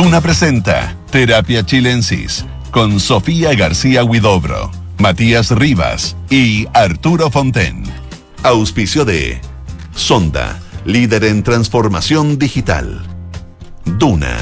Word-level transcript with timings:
Duna 0.00 0.20
presenta 0.20 0.96
Terapia 1.10 1.66
Chilensis 1.66 2.46
con 2.70 3.00
Sofía 3.00 3.52
García 3.54 4.04
Huidobro, 4.04 4.70
Matías 4.98 5.50
Rivas 5.50 6.16
y 6.30 6.68
Arturo 6.72 7.32
Fonten. 7.32 7.82
Auspicio 8.44 9.04
de 9.04 9.40
Sonda, 9.96 10.60
líder 10.84 11.24
en 11.24 11.42
transformación 11.42 12.38
digital. 12.38 13.02
Duna, 13.84 14.36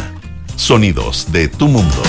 sonidos 0.56 1.32
de 1.32 1.48
tu 1.48 1.68
mundo. 1.68 2.02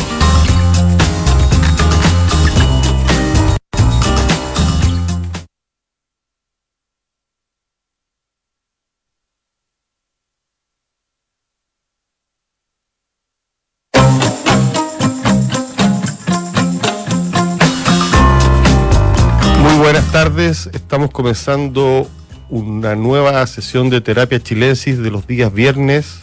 Estamos 20.74 21.12
comenzando 21.12 22.10
una 22.50 22.96
nueva 22.96 23.46
sesión 23.46 23.90
de 23.90 24.02
terapia 24.02 24.42
chilensis 24.42 24.98
de 24.98 25.12
los 25.12 25.28
días 25.28 25.54
viernes. 25.54 26.20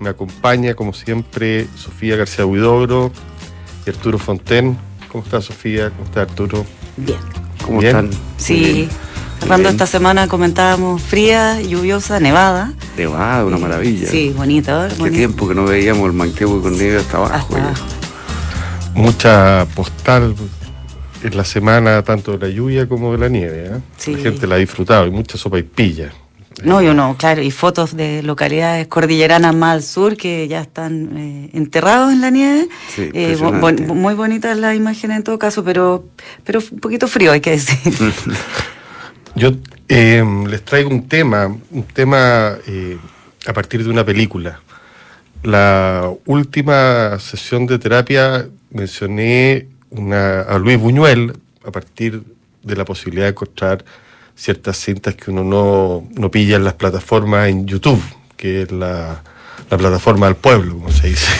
Me 0.00 0.08
acompaña, 0.08 0.74
como 0.74 0.92
siempre, 0.92 1.68
Sofía 1.76 2.16
García 2.16 2.44
Huidobro 2.44 3.12
y 3.86 3.90
Arturo 3.90 4.18
Fonten. 4.18 4.76
¿Cómo 5.10 5.24
está 5.24 5.40
Sofía? 5.40 5.90
¿Cómo 5.90 6.04
está 6.04 6.22
Arturo? 6.22 6.66
Bien. 6.96 7.18
¿Cómo 7.64 7.80
están? 7.80 8.10
Sí. 8.36 8.88
Cerrando 9.40 9.68
esta 9.68 9.86
semana 9.86 10.28
comentábamos 10.28 11.02
fría, 11.02 11.60
lluviosa, 11.60 12.20
nevada. 12.20 12.72
Nevada, 12.96 13.44
una 13.44 13.58
maravilla. 13.58 14.08
Sí, 14.08 14.32
bonita. 14.36 14.88
Qué 15.02 15.10
tiempo 15.10 15.46
que 15.46 15.54
no 15.54 15.64
veíamos 15.64 16.06
el 16.06 16.14
manquebo 16.14 16.60
con 16.60 16.72
nieve 16.72 16.98
hasta 16.98 17.18
abajo. 17.18 17.34
Hasta 17.34 17.58
abajo. 17.58 17.84
Mucha 18.94 19.66
postal 19.74 20.34
en 21.26 21.36
la 21.36 21.44
semana 21.44 22.02
tanto 22.02 22.36
de 22.36 22.48
la 22.48 22.54
lluvia 22.54 22.88
como 22.88 23.12
de 23.12 23.18
la 23.18 23.28
nieve. 23.28 23.66
¿eh? 23.66 24.12
La 24.12 24.18
gente 24.18 24.46
la 24.46 24.54
ha 24.54 24.58
disfrutado 24.58 25.06
y 25.06 25.10
mucha 25.10 25.36
sopa 25.36 25.58
y 25.58 25.62
pilla. 25.62 26.12
No, 26.62 26.80
yo 26.80 26.94
no, 26.94 27.16
claro, 27.18 27.42
y 27.42 27.50
fotos 27.50 27.94
de 27.94 28.22
localidades 28.22 28.86
cordilleranas 28.86 29.54
más 29.54 29.74
al 29.74 29.82
sur 29.82 30.16
que 30.16 30.48
ya 30.48 30.62
están 30.62 31.18
eh, 31.18 31.50
enterrados 31.52 32.12
en 32.12 32.22
la 32.22 32.30
nieve. 32.30 32.68
Eh, 32.96 33.36
muy 33.36 34.14
bonitas 34.14 34.56
las 34.56 34.74
imágenes 34.74 35.18
en 35.18 35.22
todo 35.22 35.38
caso, 35.38 35.62
pero, 35.64 36.06
pero 36.44 36.60
un 36.70 36.78
poquito 36.78 37.08
frío, 37.08 37.32
hay 37.32 37.40
que 37.40 37.50
decir. 37.50 37.92
yo 39.34 39.52
les 39.88 40.64
traigo 40.64 40.88
un 40.88 41.06
tema, 41.08 41.54
un 41.70 41.82
tema 41.82 42.56
a 43.46 43.52
partir 43.52 43.84
de 43.84 43.90
una 43.90 44.04
película. 44.04 44.60
La 45.42 46.10
última 46.24 47.18
sesión 47.18 47.66
de 47.66 47.78
terapia 47.78 48.48
mencioné 48.70 49.68
a 50.12 50.58
Luis 50.58 50.78
Buñuel 50.78 51.32
a 51.64 51.70
partir 51.70 52.22
de 52.62 52.76
la 52.76 52.84
posibilidad 52.84 53.26
de 53.26 53.30
encontrar 53.30 53.84
ciertas 54.34 54.76
cintas 54.76 55.14
que 55.14 55.30
uno 55.30 55.42
no, 55.42 56.08
no 56.14 56.30
pilla 56.30 56.56
en 56.56 56.64
las 56.64 56.74
plataformas 56.74 57.48
en 57.48 57.66
YouTube, 57.66 58.02
que 58.36 58.62
es 58.62 58.72
la, 58.72 59.22
plataforma 59.68 60.26
del 60.26 60.36
pueblo, 60.36 60.74
como 60.74 60.92
se 60.92 61.08
dice. 61.08 61.32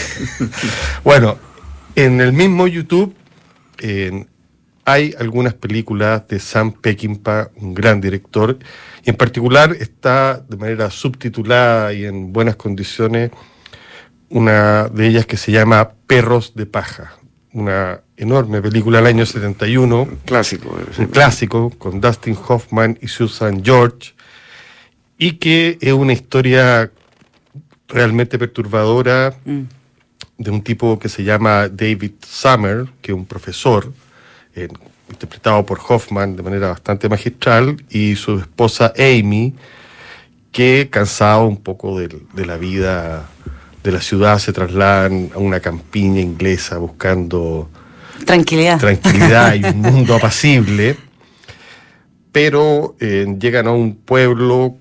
bueno, 1.03 1.37
en 1.95 2.19
el 2.19 2.33
mismo 2.33 2.67
YouTube 2.67 3.15
hay 4.83 5.13
algunas 5.19 5.53
películas 5.53 6.27
de 6.27 6.39
Sam 6.39 6.71
Peckinpah, 6.71 7.51
un 7.55 7.73
gran 7.73 8.01
director, 8.01 8.57
y 9.05 9.09
en 9.09 9.15
particular 9.15 9.75
está 9.79 10.43
de 10.47 10.57
manera 10.57 10.89
subtitulada 10.89 11.93
y 11.93 12.05
en 12.05 12.33
buenas 12.33 12.55
condiciones 12.55 13.31
una 14.29 14.89
de 14.89 15.07
ellas 15.07 15.25
que 15.25 15.37
se 15.37 15.51
llama 15.51 15.91
Perros 16.05 16.53
de 16.55 16.65
Paja, 16.65 17.13
una 17.57 18.01
enorme 18.15 18.61
película 18.61 18.99
del 18.99 19.07
año 19.07 19.25
71. 19.25 20.01
Un 20.03 20.15
clásico. 20.25 20.77
Un 20.97 21.07
clásico 21.07 21.71
con 21.71 21.99
Dustin 21.99 22.37
Hoffman 22.47 22.97
y 23.01 23.07
Susan 23.07 23.63
George. 23.63 24.13
Y 25.17 25.33
que 25.33 25.79
es 25.81 25.91
una 25.91 26.13
historia 26.13 26.91
realmente 27.87 28.37
perturbadora 28.37 29.35
mm. 29.43 29.61
de 30.37 30.51
un 30.51 30.61
tipo 30.61 30.99
que 30.99 31.09
se 31.09 31.23
llama 31.23 31.67
David 31.67 32.13
Summer, 32.25 32.85
que 33.01 33.11
es 33.11 33.17
un 33.17 33.25
profesor, 33.25 33.91
interpretado 35.09 35.65
por 35.65 35.79
Hoffman 35.87 36.35
de 36.35 36.43
manera 36.43 36.69
bastante 36.69 37.09
magistral, 37.09 37.83
y 37.89 38.15
su 38.15 38.37
esposa 38.37 38.93
Amy, 38.97 39.55
que 40.51 40.89
cansado 40.91 41.47
un 41.47 41.57
poco 41.57 41.99
de, 41.99 42.21
de 42.33 42.45
la 42.45 42.57
vida 42.57 43.27
de 43.87 43.93
la 43.93 44.01
ciudad 44.01 44.37
se 44.37 44.51
trasladan 44.51 45.29
a 45.33 45.37
una 45.37 45.61
campiña 45.61 46.19
inglesa 46.19 46.77
buscando 46.77 47.69
tranquilidad, 48.25 48.79
tranquilidad 48.79 49.55
y 49.55 49.63
un 49.63 49.79
mundo 49.93 50.13
apacible, 50.13 50.97
pero 52.33 52.97
eh, 52.99 53.25
llegan 53.39 53.67
a 53.67 53.71
un 53.71 53.95
pueblo 53.95 54.75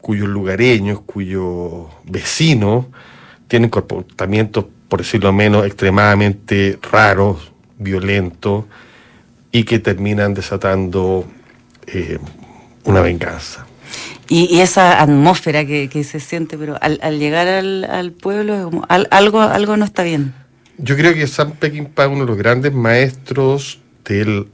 cuyos 0.00 0.28
lugareños, 0.28 1.00
cuyos 1.04 1.88
vecinos 2.04 2.86
tienen 3.46 3.68
comportamientos, 3.68 4.64
por 4.88 5.00
decirlo 5.00 5.34
menos, 5.34 5.66
extremadamente 5.66 6.78
raros, 6.90 7.52
violentos, 7.78 8.64
y 9.52 9.64
que 9.64 9.80
terminan 9.80 10.32
desatando 10.32 11.26
eh, 11.86 12.18
una 12.84 13.02
venganza. 13.02 13.65
Y, 14.28 14.60
esa 14.60 15.00
atmósfera 15.00 15.64
que, 15.64 16.04
se 16.04 16.20
siente, 16.20 16.58
pero 16.58 16.76
al, 16.80 17.18
llegar 17.18 17.46
al, 17.46 18.12
pueblo, 18.12 18.70
algo, 18.88 19.40
algo 19.40 19.76
no 19.76 19.84
está 19.84 20.02
bien. 20.02 20.34
Yo 20.78 20.96
creo 20.96 21.14
que 21.14 21.26
Sam 21.26 21.52
Peckinpah 21.52 22.04
es 22.04 22.10
uno 22.10 22.20
de 22.20 22.26
los 22.26 22.36
grandes 22.36 22.72
maestros 22.72 23.80
del, 24.04 24.48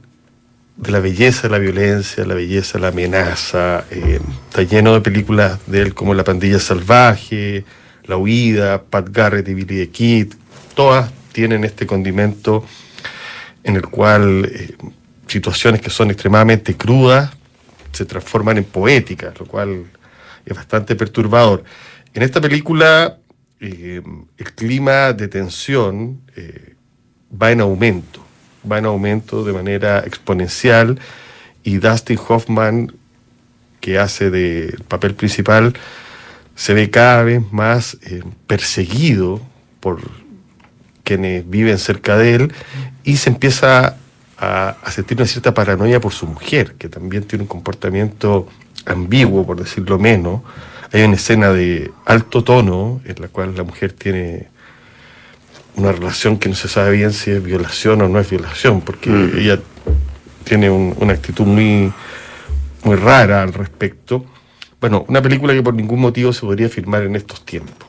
de 0.77 0.91
la 0.91 0.99
belleza 0.99 1.43
de 1.43 1.49
la 1.49 1.57
violencia, 1.57 2.25
la 2.25 2.35
belleza 2.35 2.77
de 2.77 2.81
la 2.81 2.87
amenaza. 2.89 3.85
Eh, 3.91 4.19
está 4.47 4.63
lleno 4.63 4.93
de 4.93 5.01
películas 5.01 5.59
de 5.67 5.81
él 5.81 5.93
como 5.93 6.13
La 6.13 6.23
pandilla 6.23 6.59
salvaje, 6.59 7.65
La 8.05 8.17
huida, 8.17 8.83
Pat 8.83 9.09
Garrett 9.11 9.47
y 9.47 9.53
Billy 9.53 9.85
the 9.85 9.89
Kid. 9.89 10.33
Todas 10.75 11.11
tienen 11.31 11.63
este 11.63 11.85
condimento 11.85 12.65
en 13.63 13.75
el 13.75 13.87
cual 13.87 14.45
eh, 14.45 14.75
situaciones 15.27 15.81
que 15.81 15.89
son 15.89 16.11
extremadamente 16.11 16.75
crudas 16.75 17.31
se 17.93 18.05
transforman 18.05 18.57
en 18.57 18.65
poética, 18.65 19.33
lo 19.39 19.45
cual 19.45 19.85
es 20.45 20.55
bastante 20.55 20.95
perturbador. 20.95 21.63
En 22.13 22.23
esta 22.23 22.41
película 22.41 23.17
eh, 23.59 24.01
el 24.37 24.53
clima 24.53 25.13
de 25.13 25.29
tensión 25.29 26.21
eh, 26.35 26.75
va 27.41 27.51
en 27.51 27.61
aumento, 27.61 28.21
va 28.69 28.79
en 28.79 28.85
aumento 28.85 29.43
de 29.45 29.53
manera 29.53 29.99
exponencial 29.99 30.99
y 31.63 31.77
Dustin 31.77 32.19
Hoffman, 32.27 32.93
que 33.79 33.99
hace 33.99 34.29
del 34.29 34.83
papel 34.87 35.15
principal, 35.15 35.73
se 36.55 36.73
ve 36.73 36.89
cada 36.89 37.23
vez 37.23 37.41
más 37.51 37.97
eh, 38.03 38.21
perseguido 38.47 39.41
por 39.79 40.01
quienes 41.03 41.49
viven 41.49 41.77
cerca 41.77 42.17
de 42.17 42.35
él 42.35 42.53
y 43.03 43.17
se 43.17 43.29
empieza 43.29 43.97
a, 44.43 44.91
sentir 44.91 45.17
una 45.17 45.27
cierta 45.27 45.53
paranoia 45.53 45.99
por 45.99 46.13
su 46.13 46.27
mujer, 46.27 46.75
que 46.77 46.89
también 46.89 47.23
tiene 47.23 47.43
un 47.43 47.47
comportamiento 47.47 48.47
ambiguo, 48.85 49.45
por 49.45 49.59
decirlo 49.59 49.97
menos. 49.99 50.41
Hay 50.91 51.03
una 51.03 51.15
escena 51.15 51.51
de 51.51 51.91
alto 52.05 52.43
tono 52.43 53.01
en 53.05 53.15
la 53.19 53.27
cual 53.27 53.55
la 53.55 53.63
mujer 53.63 53.93
tiene 53.93 54.47
una 55.75 55.91
relación 55.91 56.37
que 56.37 56.49
no 56.49 56.55
se 56.55 56.67
sabe 56.67 56.91
bien 56.91 57.13
si 57.13 57.31
es 57.31 57.43
violación 57.43 58.01
o 58.01 58.07
no 58.07 58.19
es 58.19 58.29
violación, 58.29 58.81
porque 58.81 59.09
mm. 59.09 59.37
ella 59.37 59.59
tiene 60.43 60.69
una 60.69 61.13
actitud 61.13 61.45
muy, 61.45 61.91
muy 62.83 62.95
rara 62.95 63.41
al 63.41 63.53
respecto. 63.53 64.25
Bueno, 64.79 65.05
una 65.07 65.21
película 65.21 65.53
que 65.53 65.63
por 65.63 65.73
ningún 65.73 66.01
motivo 66.01 66.33
se 66.33 66.41
podría 66.41 66.69
filmar 66.69 67.03
en 67.03 67.15
estos 67.15 67.43
tiempos. 67.45 67.87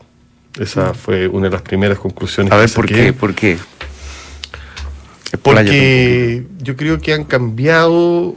Esa 0.58 0.92
mm. 0.92 0.94
fue 0.94 1.28
una 1.28 1.48
de 1.48 1.52
las 1.52 1.62
primeras 1.62 1.98
conclusiones. 1.98 2.52
A 2.52 2.56
ver, 2.56 2.72
¿por 2.72 2.86
qué? 2.86 3.12
¿Por 3.12 3.34
qué? 3.34 3.58
Porque 5.42 6.46
yo 6.58 6.76
creo 6.76 7.00
que 7.00 7.12
han 7.12 7.24
cambiado 7.24 8.34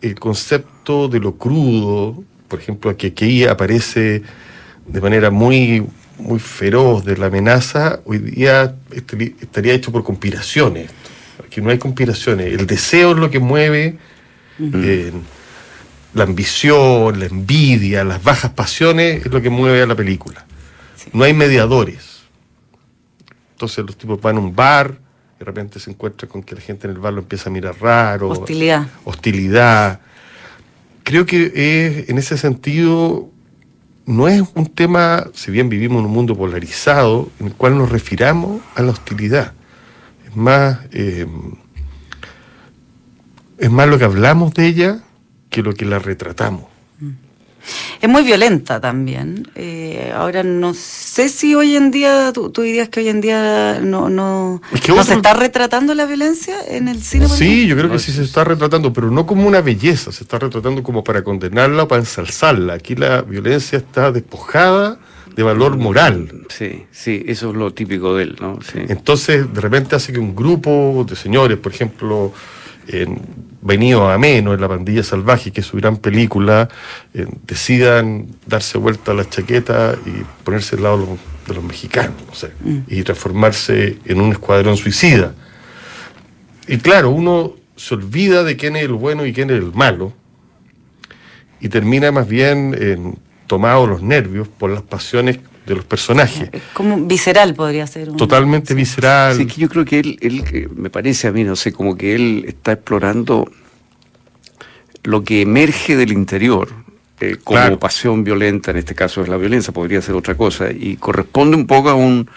el 0.00 0.14
concepto 0.18 1.08
de 1.08 1.20
lo 1.20 1.36
crudo, 1.36 2.24
por 2.48 2.58
ejemplo, 2.58 2.96
que 2.96 3.08
aquí 3.08 3.44
aparece 3.44 4.22
de 4.86 5.00
manera 5.00 5.30
muy, 5.30 5.86
muy 6.18 6.38
feroz 6.38 7.04
de 7.04 7.16
la 7.16 7.26
amenaza, 7.26 8.00
hoy 8.04 8.18
día 8.18 8.74
estaría 9.40 9.74
hecho 9.74 9.92
por 9.92 10.02
conspiraciones. 10.02 10.90
Aquí 11.44 11.60
no 11.60 11.70
hay 11.70 11.78
conspiraciones. 11.78 12.46
El 12.58 12.66
deseo 12.66 13.12
es 13.12 13.18
lo 13.18 13.30
que 13.30 13.38
mueve 13.38 13.98
eh, 14.58 15.12
la 16.14 16.24
ambición, 16.24 17.18
la 17.18 17.26
envidia, 17.26 18.04
las 18.04 18.22
bajas 18.22 18.52
pasiones, 18.52 19.24
es 19.26 19.32
lo 19.32 19.40
que 19.40 19.50
mueve 19.50 19.82
a 19.82 19.86
la 19.86 19.94
película. 19.94 20.44
No 21.12 21.24
hay 21.24 21.34
mediadores. 21.34 22.22
Entonces 23.52 23.84
los 23.84 23.96
tipos 23.96 24.20
van 24.20 24.36
a 24.36 24.40
un 24.40 24.54
bar, 24.54 24.98
de 25.40 25.46
repente 25.46 25.80
se 25.80 25.90
encuentra 25.90 26.28
con 26.28 26.42
que 26.42 26.54
la 26.54 26.60
gente 26.60 26.86
en 26.86 26.92
el 26.92 27.00
bar 27.00 27.14
lo 27.14 27.20
empieza 27.22 27.48
a 27.48 27.52
mirar 27.52 27.74
raro. 27.80 28.28
Hostilidad. 28.28 28.86
Hostilidad. 29.04 30.00
Creo 31.02 31.24
que 31.24 31.46
es, 31.54 32.10
en 32.10 32.18
ese 32.18 32.36
sentido 32.36 33.30
no 34.04 34.28
es 34.28 34.42
un 34.54 34.66
tema, 34.66 35.28
si 35.32 35.50
bien 35.50 35.70
vivimos 35.70 36.00
en 36.00 36.06
un 36.06 36.12
mundo 36.12 36.36
polarizado, 36.36 37.30
en 37.40 37.46
el 37.46 37.54
cual 37.54 37.78
nos 37.78 37.88
refiramos 37.88 38.60
a 38.74 38.82
la 38.82 38.90
hostilidad. 38.90 39.54
Es 40.28 40.36
más, 40.36 40.80
eh, 40.92 41.26
es 43.56 43.70
más 43.70 43.88
lo 43.88 43.96
que 43.96 44.04
hablamos 44.04 44.52
de 44.52 44.66
ella 44.66 45.00
que 45.48 45.62
lo 45.62 45.72
que 45.72 45.86
la 45.86 46.00
retratamos. 46.00 46.64
Es 48.00 48.08
muy 48.08 48.22
violenta 48.22 48.80
también. 48.80 49.48
Eh, 49.54 50.12
ahora 50.14 50.42
no 50.42 50.74
sé 50.74 51.28
si 51.28 51.54
hoy 51.54 51.76
en 51.76 51.90
día, 51.90 52.32
tú, 52.32 52.50
dirías 52.50 52.88
que 52.88 53.00
hoy 53.00 53.08
en 53.08 53.20
día 53.20 53.80
no, 53.80 54.08
no, 54.08 54.60
se 55.04 55.14
está 55.14 55.34
retratando 55.34 55.94
la 55.94 56.06
violencia 56.06 56.56
en 56.68 56.88
el 56.88 57.02
cine. 57.02 57.28
Sí, 57.28 57.66
yo 57.66 57.76
creo 57.76 57.90
que 57.90 57.98
sí 57.98 58.12
se 58.12 58.22
está 58.22 58.44
retratando, 58.44 58.92
pero 58.92 59.10
no 59.10 59.26
como 59.26 59.46
una 59.46 59.60
belleza, 59.60 60.12
se 60.12 60.24
está 60.24 60.38
retratando 60.38 60.82
como 60.82 61.04
para 61.04 61.22
condenarla 61.22 61.84
o 61.84 61.88
para 61.88 62.00
ensalzarla. 62.00 62.74
Aquí 62.74 62.94
la 62.94 63.22
violencia 63.22 63.78
está 63.78 64.12
despojada 64.12 64.98
de 65.34 65.42
valor 65.42 65.76
moral. 65.76 66.46
Sí, 66.48 66.86
sí, 66.90 67.22
eso 67.26 67.50
es 67.50 67.56
lo 67.56 67.72
típico 67.72 68.14
de 68.14 68.24
él, 68.24 68.36
¿no? 68.40 68.58
Entonces, 68.74 69.52
de 69.52 69.60
repente 69.60 69.96
hace 69.96 70.12
que 70.12 70.18
un 70.18 70.34
grupo 70.34 71.04
de 71.08 71.16
señores, 71.16 71.58
por 71.58 71.72
ejemplo, 71.72 72.32
en 72.92 73.20
Venido 73.62 74.08
a 74.08 74.16
Menos, 74.18 74.54
en 74.54 74.60
La 74.60 74.68
Pandilla 74.68 75.02
Salvaje, 75.02 75.52
que 75.52 75.60
es 75.60 75.66
su 75.66 75.76
gran 75.76 75.98
película, 75.98 76.68
eh, 77.12 77.26
decidan 77.46 78.28
darse 78.46 78.78
vuelta 78.78 79.12
a 79.12 79.14
la 79.14 79.28
chaqueta 79.28 79.96
y 80.06 80.24
ponerse 80.44 80.76
al 80.76 80.82
lado 80.82 81.18
de 81.46 81.54
los, 81.54 81.64
mexicanos, 81.64 82.14
no 82.26 82.34
sé, 82.34 82.52
mm. 82.62 82.78
y 82.88 83.02
transformarse 83.02 83.98
en 84.04 84.20
un 84.20 84.32
escuadrón 84.32 84.76
suicida. 84.76 85.34
Y 86.68 86.78
claro, 86.78 87.10
uno 87.10 87.54
se 87.76 87.94
olvida 87.94 88.44
de 88.44 88.56
quién 88.56 88.76
es 88.76 88.84
el 88.84 88.92
bueno 88.92 89.26
y 89.26 89.32
quién 89.32 89.50
es 89.50 89.56
el 89.56 89.72
malo, 89.72 90.12
y 91.60 91.68
termina 91.68 92.10
más 92.12 92.28
bien 92.28 92.74
en, 92.78 93.18
tomado 93.46 93.86
los 93.86 94.00
nervios 94.00 94.48
por 94.48 94.70
las 94.70 94.82
pasiones 94.82 95.40
de 95.66 95.74
los 95.74 95.84
personajes. 95.84 96.50
Como 96.72 96.96
visceral 97.06 97.54
podría 97.54 97.86
ser. 97.86 98.12
Totalmente 98.12 98.74
visceral. 98.74 99.36
Sí, 99.36 99.46
que 99.46 99.60
yo 99.60 99.68
creo 99.68 99.84
que 99.84 100.00
él, 100.00 100.18
él, 100.20 100.70
me 100.74 100.90
parece 100.90 101.28
a 101.28 101.32
mí, 101.32 101.44
no 101.44 101.56
sé, 101.56 101.72
como 101.72 101.96
que 101.96 102.14
él 102.14 102.44
está 102.46 102.72
explorando 102.72 103.50
lo 105.02 105.24
que 105.24 105.42
emerge 105.42 105.96
del 105.96 106.12
interior, 106.12 106.68
eh, 107.20 107.36
como 107.42 107.78
pasión 107.78 108.24
violenta, 108.24 108.70
en 108.70 108.78
este 108.78 108.94
caso 108.94 109.22
es 109.22 109.28
la 109.28 109.36
violencia, 109.36 109.72
podría 109.72 110.02
ser 110.02 110.14
otra 110.14 110.36
cosa, 110.36 110.70
y 110.70 110.96
corresponde 110.96 111.56
un 111.56 111.66
poco 111.66 111.90
a 111.90 111.94
un, 111.94 112.28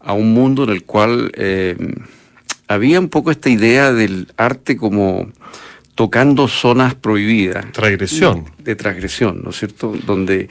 a 0.00 0.12
un 0.12 0.32
mundo 0.32 0.64
en 0.64 0.70
el 0.70 0.84
cual 0.84 1.30
eh, 1.34 1.76
había 2.68 3.00
un 3.00 3.08
poco 3.08 3.30
esta 3.30 3.50
idea 3.50 3.92
del 3.92 4.28
arte 4.36 4.76
como 4.76 5.28
tocando 5.94 6.48
zonas 6.48 6.94
prohibidas. 6.94 7.70
Transgresión. 7.72 8.46
De 8.58 8.74
transgresión, 8.74 9.42
¿no 9.42 9.50
es 9.50 9.58
cierto? 9.58 9.94
Donde 10.06 10.48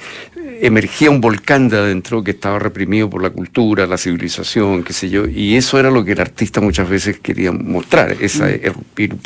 emergía 0.62 1.10
un 1.10 1.19
volcán 1.19 1.68
de 1.68 1.78
adentro 1.78 2.24
que 2.24 2.31
estaba 2.31 2.60
reprimido 2.60 3.10
por 3.10 3.22
la 3.22 3.30
cultura, 3.30 3.86
la 3.86 3.98
civilización, 3.98 4.84
qué 4.84 4.94
sé 4.94 5.10
yo, 5.10 5.28
y 5.28 5.56
eso 5.56 5.80
era 5.80 5.92
lo 5.92 6.06
que 6.06 6.13
el 6.13 6.22
artista 6.22 6.62
muchas 6.62 6.88
veces 6.88 7.19
quería 7.19 7.51
mostrar, 7.51 8.16
esa 8.22 8.50
erupción. 8.50 9.19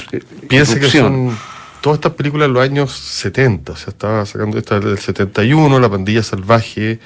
Piense 0.48 0.80
que 0.80 0.90
son 0.90 1.38
todas 1.82 1.98
estas 1.98 2.14
películas 2.14 2.48
de 2.48 2.54
los 2.54 2.64
años 2.64 2.92
70, 2.94 3.74
o 3.74 3.76
sea, 3.76 3.90
estaba 3.90 4.26
sacando 4.26 4.58
esta 4.58 4.80
del 4.80 4.98
71, 4.98 5.80
La 5.80 5.90
pandilla 5.90 6.24
salvaje, 6.24 7.00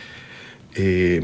eh, 0.76 1.22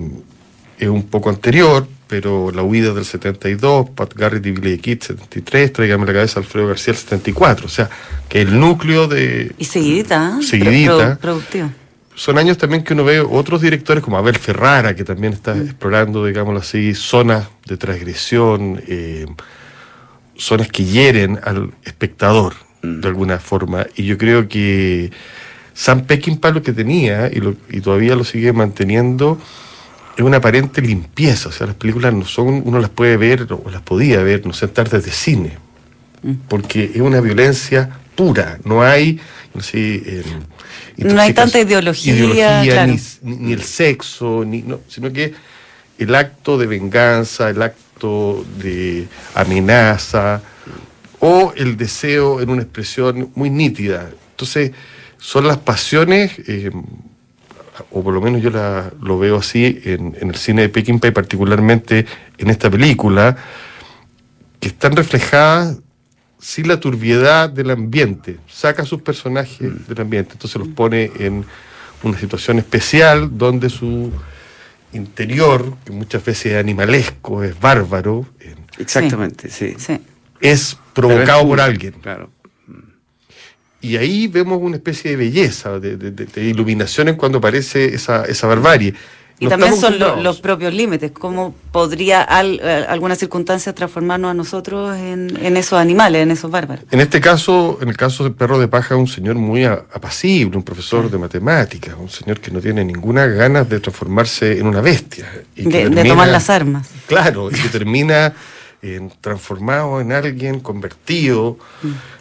es 0.77 0.87
un 0.87 1.03
poco 1.03 1.29
anterior, 1.29 1.87
pero 2.07 2.51
La 2.51 2.63
huida 2.63 2.93
del 2.93 3.05
72, 3.05 3.89
Pat 3.91 4.13
Garrett 4.15 4.45
y 4.45 4.51
Billy 4.51 4.77
Kid 4.77 5.01
73, 5.01 5.73
Tráigame 5.73 6.05
la 6.05 6.13
cabeza 6.13 6.39
Alfredo 6.39 6.67
García 6.67 6.93
el 6.93 6.99
74, 6.99 7.65
o 7.65 7.69
sea, 7.69 7.89
que 8.29 8.41
el 8.41 8.59
núcleo 8.59 9.07
de... 9.07 9.51
Y 9.57 9.65
seguidita, 9.65 10.37
¿eh? 10.39 10.43
seguidita 10.43 11.17
productivo. 11.17 11.69
Son 12.15 12.39
años 12.39 12.57
también 12.57 12.83
que 12.83 12.93
uno 12.93 13.03
ve 13.03 13.19
otros 13.19 13.61
directores 13.61 14.03
como 14.03 14.17
Abel 14.17 14.37
Ferrara, 14.37 14.95
que 14.95 15.03
también 15.03 15.33
está 15.33 15.53
mm. 15.53 15.61
explorando, 15.61 16.25
digámoslo 16.25 16.59
así, 16.59 16.95
zonas 16.95 17.47
de 17.67 17.77
transgresión, 17.77 18.81
eh, 18.87 19.27
zonas 20.35 20.69
que 20.69 20.83
hieren 20.83 21.39
al 21.43 21.71
espectador 21.83 22.55
mm. 22.81 23.01
de 23.01 23.07
alguna 23.07 23.37
forma. 23.37 23.85
Y 23.95 24.05
yo 24.05 24.17
creo 24.17 24.47
que 24.47 25.11
Sam 25.75 26.07
Peckinpah 26.07 26.49
lo 26.49 26.63
que 26.63 26.73
tenía, 26.73 27.27
y, 27.27 27.39
y 27.69 27.81
todavía 27.81 28.15
lo 28.15 28.23
sigue 28.23 28.51
manteniendo, 28.51 29.39
es 30.17 30.23
una 30.23 30.37
aparente 30.37 30.81
limpieza. 30.81 31.49
O 31.49 31.51
sea, 31.51 31.67
las 31.67 31.75
películas 31.75 32.13
no 32.13 32.25
son, 32.25 32.63
uno 32.65 32.79
las 32.79 32.89
puede 32.89 33.15
ver 33.17 33.47
o 33.51 33.69
las 33.69 33.81
podía 33.83 34.21
ver, 34.23 34.45
no 34.45 34.53
sé, 34.53 34.67
tardes 34.67 35.05
de 35.05 35.11
cine. 35.11 35.57
Mm. 36.23 36.33
Porque 36.49 36.91
es 36.95 37.01
una 37.01 37.21
violencia 37.21 37.89
pura. 38.15 38.57
No 38.65 38.81
hay, 38.81 39.19
no 39.53 39.61
sé, 39.61 40.23
no 40.97 41.21
hay 41.21 41.33
tanta 41.33 41.59
ideología, 41.59 42.83
ni, 43.21 43.53
el 43.53 43.63
sexo, 43.63 44.43
ni, 44.43 44.63
no, 44.63 44.79
sino 44.87 45.13
que 45.13 45.33
el 45.99 46.15
acto 46.15 46.57
de 46.57 46.65
venganza, 46.65 47.49
el 47.49 47.61
acto 47.61 48.43
de 48.57 49.07
amenaza 49.35 50.41
o 51.19 51.53
el 51.55 51.77
deseo 51.77 52.41
en 52.41 52.49
una 52.49 52.63
expresión 52.63 53.31
muy 53.35 53.51
nítida. 53.51 54.09
Entonces, 54.31 54.71
son 55.19 55.47
las 55.47 55.57
pasiones 55.57 56.33
eh, 56.47 56.71
o 57.91 58.03
por 58.03 58.13
lo 58.13 58.21
menos 58.21 58.41
yo 58.41 58.49
la, 58.49 58.91
lo 59.01 59.19
veo 59.19 59.37
así 59.37 59.81
en, 59.83 60.15
el 60.19 60.35
cine 60.35 60.63
de 60.63 60.69
Peckinpah 60.69 61.07
y 61.07 61.11
particularmente 61.11 62.05
en 62.37 62.49
esta 62.49 62.69
película, 62.69 63.37
que 64.59 64.69
están 64.69 64.95
reflejadas 64.95 65.77
sin 66.39 66.67
la 66.67 66.79
turbiedad 66.79 67.49
del 67.49 67.71
ambiente, 67.71 68.37
saca 68.47 68.83
a 68.83 68.85
sus 68.85 69.01
personajes 69.01 69.61
mm. 69.61 69.87
del 69.87 70.01
ambiente, 70.01 70.33
entonces 70.33 70.59
los 70.59 70.69
pone 70.69 71.11
en 71.19 71.45
una 72.03 72.17
situación 72.17 72.59
especial 72.59 73.37
donde 73.37 73.69
su 73.69 74.11
interior, 74.93 75.75
que 75.83 75.91
muchas 75.91 76.23
veces 76.23 76.53
es 76.53 76.57
animalesco, 76.57 77.43
es 77.43 77.59
bárbaro, 77.59 78.25
exactamente, 78.77 79.49
sí, 79.49 79.75
es 80.39 80.77
provocado 80.93 81.47
por 81.47 81.59
alguien. 81.59 81.93
Claro. 81.93 82.29
Y 83.87 83.95
ahí 83.95 84.27
vemos 84.27 84.59
una 84.61 84.75
especie 84.75 85.11
de 85.11 85.17
belleza, 85.17 85.79
de, 85.79 85.95
de, 85.95 86.43
iluminación 86.43 87.07
en 87.07 87.15
cuando 87.15 87.37
aparece 87.37 87.95
esa, 87.95 88.25
esa 88.25 88.45
barbarie. 88.45 88.93
Y 89.39 89.47
también 89.47 89.77
son 89.77 89.97
los 89.99 90.41
propios 90.41 90.73
límites, 90.73 91.11
cómo 91.11 91.55
podría 91.71 92.27
eh, 92.43 92.85
alguna 92.89 93.15
circunstancia 93.15 93.73
transformarnos 93.73 94.31
a 94.31 94.33
nosotros 94.33 94.97
en, 94.97 95.55
esos 95.55 95.79
animales, 95.79 96.23
en 96.23 96.31
esos 96.31 96.51
bárbaros. 96.51 96.83
En 96.91 96.99
este 96.99 97.21
caso, 97.21 97.77
en 97.81 97.87
el 97.87 97.95
caso 97.95 98.25
del 98.25 98.33
perro 98.33 98.59
de 98.59 98.67
paja, 98.67 98.97
un 98.97 99.07
señor 99.07 99.35
muy 99.35 99.63
apacible, 99.63 100.57
un 100.57 100.63
profesor 100.63 101.09
de 101.09 101.17
matemáticas, 101.17 101.95
un 101.97 102.09
señor 102.09 102.41
que 102.41 102.51
no 102.51 102.59
tiene 102.59 102.83
ninguna 102.83 103.25
ganas 103.27 103.69
de 103.69 103.79
transformarse 103.79 104.57
en 104.57 104.67
una 104.67 104.81
bestia. 104.81 105.31
de, 105.55 106.03
tomar 106.03 106.27
las 106.27 106.49
armas. 106.49 106.89
Claro, 107.05 107.49
y 107.49 107.53
que 107.53 107.69
termina 107.71 108.33
transformado 109.21 110.01
en 110.01 110.11
alguien 110.11 110.59
convertido. 110.59 111.57
Mm 111.83 112.17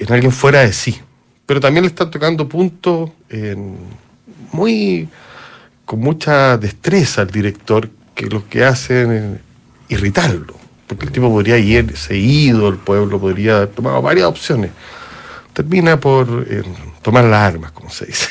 en 0.00 0.12
alguien 0.12 0.32
fuera 0.32 0.60
de 0.60 0.72
sí. 0.72 1.00
Pero 1.48 1.60
también 1.60 1.82
le 1.82 1.88
están 1.88 2.10
tocando 2.10 2.46
puntos 2.46 3.08
muy 4.52 5.08
con 5.88 6.00
mucha 6.00 6.58
destreza 6.58 7.22
al 7.22 7.30
director 7.30 7.88
que 8.14 8.26
lo 8.26 8.46
que 8.46 8.62
hacen 8.62 9.10
es 9.10 9.40
irritarlo. 9.88 10.54
Porque 10.86 11.06
el 11.06 11.12
tipo 11.12 11.30
podría 11.30 11.56
irse 11.56 12.14
ido, 12.14 12.68
el 12.68 12.76
pueblo 12.76 13.18
podría 13.18 13.56
haber 13.56 13.68
tomado 13.68 14.02
varias 14.02 14.26
opciones. 14.26 14.70
Termina 15.54 15.98
por 15.98 16.46
eh, 16.46 16.62
tomar 17.00 17.24
las 17.24 17.40
armas, 17.40 17.72
como 17.72 17.88
se 17.88 18.04
dice. 18.04 18.28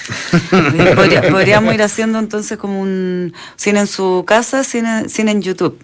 podríamos 1.31 1.74
ir 1.74 1.81
haciendo 1.81 2.19
entonces 2.19 2.59
como 2.59 2.79
un 2.79 3.33
cine 3.55 3.79
en 3.79 3.88
su 3.88 4.24
casa, 4.27 4.63
cine, 4.63 5.07
en 5.17 5.41
YouTube. 5.41 5.83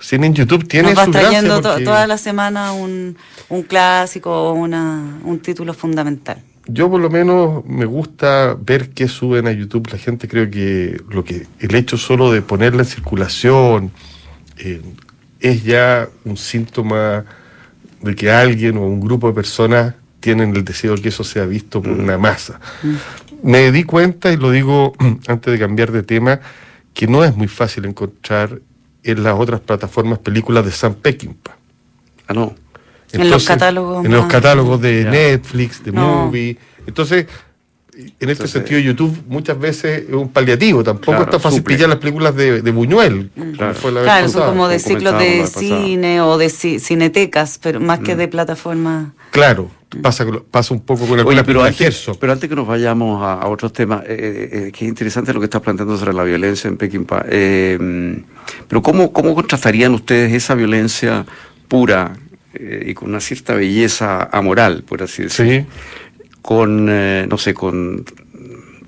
Cine 0.00 0.26
en 0.26 0.34
YouTube 0.34 0.66
tiene 0.66 0.88
Nos 0.88 0.96
vas 0.96 1.12
trayendo 1.12 1.60
toda 1.60 2.08
la 2.08 2.18
semana 2.18 2.72
un, 2.72 3.16
un 3.48 3.62
clásico 3.62 4.32
o 4.32 4.52
una, 4.54 5.20
un 5.22 5.38
título 5.38 5.74
fundamental. 5.74 6.42
Yo 6.66 6.90
por 6.90 7.00
lo 7.00 7.10
menos 7.10 7.64
me 7.66 7.84
gusta 7.84 8.56
ver 8.58 8.90
qué 8.90 9.06
suben 9.06 9.46
a 9.46 9.52
YouTube 9.52 9.88
la 9.92 9.98
gente. 9.98 10.28
Creo 10.28 10.50
que 10.50 11.00
lo 11.10 11.22
que 11.22 11.46
el 11.60 11.74
hecho 11.74 11.98
solo 11.98 12.32
de 12.32 12.40
ponerla 12.40 12.82
en 12.82 12.88
circulación 12.88 13.92
eh, 14.56 14.80
es 15.40 15.64
ya 15.64 16.08
un 16.24 16.36
síntoma 16.36 17.24
de 18.00 18.14
que 18.14 18.30
alguien 18.30 18.78
o 18.78 18.82
un 18.82 19.00
grupo 19.00 19.28
de 19.28 19.34
personas 19.34 19.94
tienen 20.20 20.56
el 20.56 20.64
deseo 20.64 20.96
de 20.96 21.02
que 21.02 21.10
eso 21.10 21.22
sea 21.22 21.44
visto 21.44 21.82
por 21.82 21.92
una 21.92 22.16
masa. 22.16 22.60
Mm. 22.82 23.50
Me 23.50 23.70
di 23.70 23.84
cuenta, 23.84 24.32
y 24.32 24.38
lo 24.38 24.50
digo 24.50 24.94
antes 25.28 25.52
de 25.52 25.58
cambiar 25.58 25.92
de 25.92 26.02
tema, 26.02 26.40
que 26.94 27.06
no 27.06 27.24
es 27.24 27.36
muy 27.36 27.48
fácil 27.48 27.84
encontrar 27.84 28.60
en 29.02 29.22
las 29.22 29.34
otras 29.38 29.60
plataformas 29.60 30.18
películas 30.18 30.64
de 30.64 30.70
Sam 30.70 30.94
Peckinpah. 30.94 31.56
Ah, 32.26 32.32
no 32.32 32.63
en 33.14 33.30
los 33.30 33.44
catálogos. 33.44 34.04
En 34.04 34.12
los 34.12 34.26
catálogos 34.26 34.80
de 34.80 35.04
Netflix, 35.04 35.82
de 35.84 35.92
Movie. 35.92 36.56
Entonces, 36.86 37.26
en 37.96 38.30
este 38.30 38.48
sentido, 38.48 38.80
YouTube 38.80 39.24
muchas 39.28 39.58
veces 39.58 40.04
es 40.08 40.14
un 40.14 40.28
paliativo. 40.28 40.82
Tampoco 40.82 41.22
está 41.22 41.38
fácil 41.38 41.62
pillar 41.62 41.88
las 41.88 41.98
películas 41.98 42.34
de, 42.34 42.60
Buñuel. 42.70 43.30
Claro, 43.56 43.74
claro 43.80 44.28
son 44.28 44.46
como 44.46 44.68
de 44.68 44.78
ciclos 44.78 45.18
de 45.18 45.46
cine 45.46 46.20
o 46.20 46.36
de 46.38 46.48
cinetecas, 46.50 47.58
pero 47.62 47.80
más 47.80 48.00
que 48.00 48.14
mm. 48.14 48.18
de 48.18 48.28
plataformas. 48.28 49.08
Claro. 49.30 49.70
Pasa, 50.02 50.26
pasa 50.50 50.74
un 50.74 50.80
poco 50.80 51.06
con 51.06 51.20
el 51.20 51.26
Oye, 51.26 51.44
pero, 51.44 51.62
antes, 51.62 52.10
pero 52.18 52.32
antes 52.32 52.50
que 52.50 52.56
nos 52.56 52.66
vayamos 52.66 53.22
a, 53.22 53.46
otros 53.46 53.72
temas, 53.72 54.02
eh, 54.02 54.06
eh, 54.08 54.48
eh, 54.66 54.72
que 54.72 54.86
es 54.86 54.88
interesante 54.88 55.32
lo 55.32 55.38
que 55.38 55.44
estás 55.44 55.62
planteando 55.62 55.96
sobre 55.96 56.12
la 56.12 56.24
violencia 56.24 56.66
en 56.66 56.76
Pekín. 56.76 57.06
pero 57.06 58.82
¿cómo, 58.82 59.12
¿cómo 59.12 59.36
contrastarían 59.36 59.94
ustedes 59.94 60.32
esa 60.32 60.56
violencia 60.56 61.24
pura 61.68 62.12
y 62.58 62.94
con 62.94 63.10
una 63.10 63.20
cierta 63.20 63.54
belleza 63.54 64.24
amoral, 64.32 64.82
por 64.82 65.02
así 65.02 65.24
decirlo? 65.24 65.66
Con, 66.42 66.86
no 66.86 67.38
sé, 67.38 67.54
con 67.54 68.04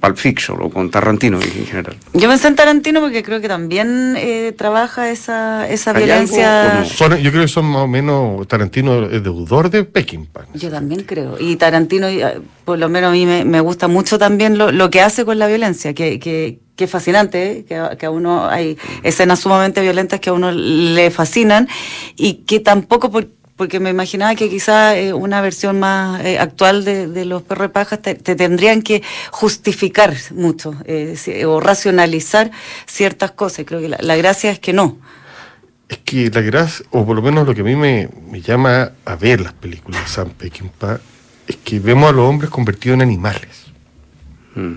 Pulp 0.01 0.17
Fiction 0.17 0.59
o 0.61 0.71
con 0.71 0.91
Tarantino 0.91 1.41
en 1.41 1.67
general. 1.67 1.97
Yo 2.13 2.29
pensé 2.29 2.49
en 2.49 2.57
Tarantino 2.57 3.01
porque 3.01 3.23
creo 3.23 3.41
que 3.41 3.49
también 3.49 4.15
eh, 4.17 4.53
trabaja 4.57 5.11
esa, 5.11 5.69
esa 5.69 5.93
violencia. 5.93 6.85
yo 6.85 7.31
creo 7.31 7.43
que 7.43 7.49
son 7.49 7.67
más 7.67 7.83
o 7.83 7.89
menos. 7.89 8.47
Tarantino 8.47 9.07
es 9.07 9.23
deudor 9.23 9.71
de 9.71 9.85
Peckinpah. 9.85 10.47
Yo 10.55 10.71
también 10.71 11.03
creo. 11.03 11.37
Y 11.41 11.57
Tarantino, 11.57 12.09
eh, 12.09 12.41
por 12.65 12.79
lo 12.79 12.89
menos 12.89 13.09
a 13.09 13.13
mí 13.13 13.27
me, 13.27 13.61
gusta 13.61 13.89
mucho 13.89 14.19
también 14.19 14.59
lo, 14.59 14.71
lo, 14.71 14.91
que 14.91 15.01
hace 15.01 15.25
con 15.25 15.39
la 15.39 15.47
violencia, 15.47 15.95
que, 15.95 16.19
que, 16.21 16.59
que 16.77 16.85
es 16.85 16.91
fascinante, 16.91 17.65
que, 17.69 17.83
que, 17.99 18.07
a 18.07 18.11
uno 18.11 18.47
hay 18.47 18.77
escenas 19.03 19.41
sumamente 19.41 19.81
violentas 19.81 20.21
que 20.21 20.31
a 20.31 20.33
uno 20.33 20.53
le 20.53 21.11
fascinan 21.11 21.69
y 22.17 22.45
que 22.47 22.61
tampoco 22.61 23.11
por, 23.11 23.29
porque 23.57 23.81
me 23.81 23.91
imaginaba 23.91 24.35
que 24.35 24.49
quizá 24.51 24.97
eh, 24.97 25.13
una 25.13 25.41
versión 25.41 25.81
más 25.81 26.23
eh, 26.25 26.39
actual 26.39 26.85
de, 26.85 27.25
los 27.25 27.43
perros 27.43 27.69
de 27.69 27.69
paja 27.71 27.97
te, 27.97 28.15
tendrían 28.15 28.83
que 28.83 29.03
justificar 29.31 30.15
mucho 30.33 30.75
eh, 30.85 31.45
o 31.47 31.59
racionalizar 31.61 32.51
ciertas 32.87 33.33
cosas. 33.33 33.65
Creo 33.67 33.81
que 33.81 33.89
la, 33.89 34.17
gracia 34.17 34.51
es 34.51 34.59
que 34.59 34.73
no. 34.73 34.99
Es 35.89 35.99
que 35.99 36.31
la 36.31 36.43
gracia, 36.43 36.85
o 36.91 37.07
por 37.07 37.17
lo 37.17 37.23
menos 37.23 37.47
lo 37.47 37.55
que 37.55 37.63
a 37.63 37.65
mí 37.65 37.77
me, 37.77 38.11
llama 38.43 38.93
a 39.05 39.17
ver 39.17 39.41
las 39.41 39.55
películas 39.55 40.03
de 40.03 40.09
Sam 40.09 40.31
Peckinpah, 40.31 41.01
es 41.47 41.57
que 41.57 41.81
vemos 41.81 42.11
a 42.11 42.13
los 42.13 42.29
hombres 42.29 42.51
convertidos 42.51 42.97
en 42.97 43.03
animales. 43.03 43.67
Mm. 44.55 44.77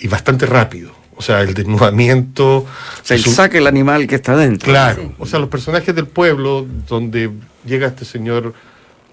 y 0.00 0.08
bastante 0.08 0.46
rápido. 0.46 0.95
O 1.16 1.22
sea, 1.22 1.40
el 1.40 1.54
desnudamiento. 1.54 2.58
O 2.58 2.66
sea, 3.02 3.16
el 3.16 3.24
saque 3.24 3.58
el 3.58 3.66
animal 3.66 4.06
que 4.06 4.16
está 4.16 4.36
dentro. 4.36 4.70
Claro. 4.70 5.14
O 5.18 5.26
sea, 5.26 5.38
los 5.38 5.48
personajes 5.48 5.94
del 5.94 6.06
pueblo, 6.06 6.66
donde 6.86 7.30
llega 7.64 7.88
este 7.88 8.04
señor, 8.04 8.54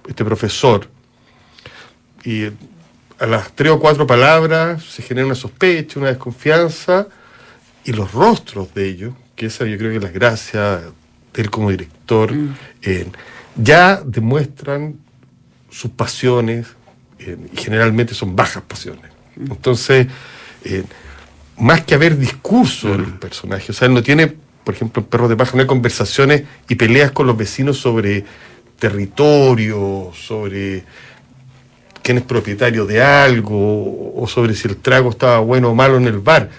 este 0.07 0.25
profesor, 0.25 0.89
y 2.25 2.45
a 3.19 3.25
las 3.25 3.53
tres 3.53 3.71
o 3.71 3.79
cuatro 3.79 4.05
palabras 4.05 4.83
se 4.83 5.01
genera 5.01 5.25
una 5.25 5.35
sospecha, 5.35 5.99
una 5.99 6.09
desconfianza, 6.09 7.07
y 7.85 7.93
los 7.93 8.11
rostros 8.11 8.73
de 8.73 8.87
ellos, 8.87 9.13
que 9.35 9.45
esa 9.47 9.65
yo 9.65 9.77
creo 9.77 9.91
que 9.91 9.97
es 9.97 10.03
la 10.03 10.11
gracia 10.11 10.81
de 11.33 11.41
él 11.41 11.49
como 11.49 11.69
director, 11.71 12.33
mm. 12.33 12.55
ya 13.55 14.01
demuestran 14.05 14.97
sus 15.69 15.91
pasiones, 15.91 16.67
y 17.17 17.57
generalmente 17.57 18.13
son 18.13 18.35
bajas 18.35 18.63
pasiones. 18.63 19.11
Mm. 19.35 19.51
Entonces, 19.51 20.07
más 21.57 21.83
que 21.83 21.95
haber 21.95 22.17
discurso 22.17 22.93
en 22.93 23.01
el 23.01 23.13
personaje. 23.13 23.71
O 23.71 23.75
sea, 23.75 23.87
él 23.87 23.93
no 23.93 24.03
tiene, 24.03 24.33
por 24.63 24.73
ejemplo, 24.73 25.01
en 25.01 25.09
Perros 25.09 25.29
de 25.29 25.35
Paja, 25.35 25.51
no 25.55 25.61
hay 25.61 25.67
conversaciones 25.67 26.43
y 26.67 26.75
peleas 26.75 27.11
con 27.11 27.27
los 27.27 27.37
vecinos 27.37 27.77
sobre 27.77 28.25
territorio, 28.79 30.11
sobre 30.13 30.83
quién 32.01 32.17
es 32.17 32.23
propietario 32.23 32.85
de 32.85 33.01
algo, 33.01 34.13
o 34.15 34.27
sobre 34.27 34.55
si 34.55 34.67
el 34.67 34.77
trago 34.77 35.11
estaba 35.11 35.39
bueno 35.39 35.69
o 35.69 35.75
malo 35.75 35.97
en 35.97 36.05
el 36.05 36.19
bar. 36.19 36.49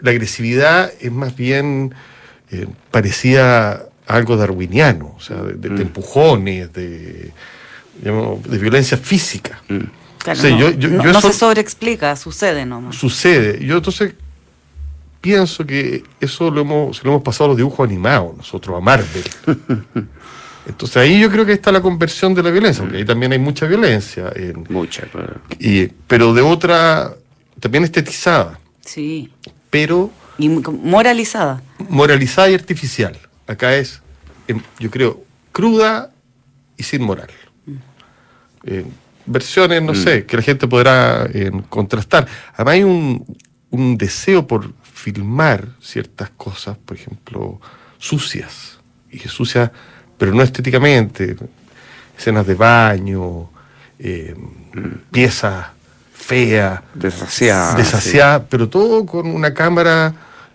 La 0.00 0.10
agresividad 0.10 0.90
es 1.00 1.12
más 1.12 1.36
bien, 1.36 1.94
eh, 2.50 2.66
parecía 2.90 3.82
algo 4.06 4.36
darwiniano, 4.36 5.14
o 5.16 5.20
sea, 5.20 5.36
de, 5.36 5.68
mm. 5.68 5.80
empujones, 5.80 6.72
de, 6.72 7.32
de 8.00 8.58
violencia 8.58 8.96
física. 8.96 9.60
Mm. 9.68 9.84
no, 11.04 11.20
se 11.20 11.32
sobreexplica, 11.32 12.16
sucede 12.16 12.64
nomás. 12.64 12.96
Sucede. 12.96 13.64
Yo 13.64 13.76
entonces 13.76 14.14
pienso 15.26 15.66
que 15.66 16.04
eso 16.20 16.52
lo 16.52 16.60
hemos, 16.60 16.98
se 16.98 17.02
lo 17.02 17.10
hemos 17.10 17.22
pasado 17.24 17.46
a 17.46 17.48
los 17.48 17.56
dibujos 17.56 17.84
animados, 17.84 18.36
nosotros, 18.36 18.76
a 18.76 18.80
Marvel. 18.80 19.24
Entonces 20.68 20.96
ahí 20.98 21.18
yo 21.18 21.28
creo 21.32 21.44
que 21.44 21.52
está 21.52 21.72
la 21.72 21.82
conversión 21.82 22.32
de 22.32 22.44
la 22.44 22.50
violencia, 22.52 22.84
porque 22.84 22.98
ahí 22.98 23.04
también 23.04 23.32
hay 23.32 23.40
mucha 23.40 23.66
violencia. 23.66 24.32
mucha, 24.68 25.02
claro. 25.06 25.40
Y, 25.58 25.88
pero 26.06 26.32
de 26.32 26.42
otra, 26.42 27.12
también 27.58 27.82
estetizada. 27.82 28.60
Sí. 28.84 29.32
Pero... 29.68 30.12
Y 30.38 30.48
moralizada. 30.48 31.60
Moralizada 31.88 32.48
y 32.50 32.54
artificial. 32.54 33.18
Acá 33.48 33.74
es, 33.74 34.00
em, 34.46 34.60
yo 34.78 34.92
creo, 34.92 35.24
cruda 35.50 36.12
y 36.76 36.84
sin 36.84 37.02
moral. 37.02 37.30
Mm. 37.64 37.72
Eh, 38.64 38.84
versiones, 39.26 39.82
no 39.82 39.92
mm. 39.92 39.96
sé, 39.96 40.24
que 40.24 40.36
la 40.36 40.42
gente 40.44 40.68
podrá 40.68 41.28
eh, 41.34 41.50
contrastar. 41.68 42.28
Además 42.54 42.74
hay 42.74 42.84
un, 42.84 43.24
un 43.70 43.98
deseo 43.98 44.46
por 44.46 44.72
filmar 45.06 45.68
ciertas 45.80 46.30
cosas, 46.30 46.76
por 46.84 46.96
ejemplo, 46.96 47.60
sucias, 47.96 48.78
y 49.08 49.20
sucias, 49.20 49.70
pero 50.18 50.34
no 50.34 50.42
estéticamente, 50.42 51.36
escenas 52.18 52.44
de 52.44 52.54
baño, 52.56 53.48
eh, 54.00 54.34
piezas 55.12 55.66
feas, 56.12 56.80
desasiadas, 56.92 58.42
pero 58.50 58.68
todo 58.68 59.06
con 59.06 59.28
una 59.28 59.54
cámara 59.54 60.12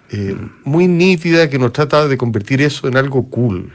eh, 0.10 0.36
muy 0.66 0.90
nítida 0.90 1.50
que 1.50 1.58
nos 1.58 1.72
trata 1.72 2.10
de 2.10 2.18
convertir 2.18 2.62
eso 2.62 2.90
en 2.90 2.98
algo 2.98 3.24
cool. 3.30 3.72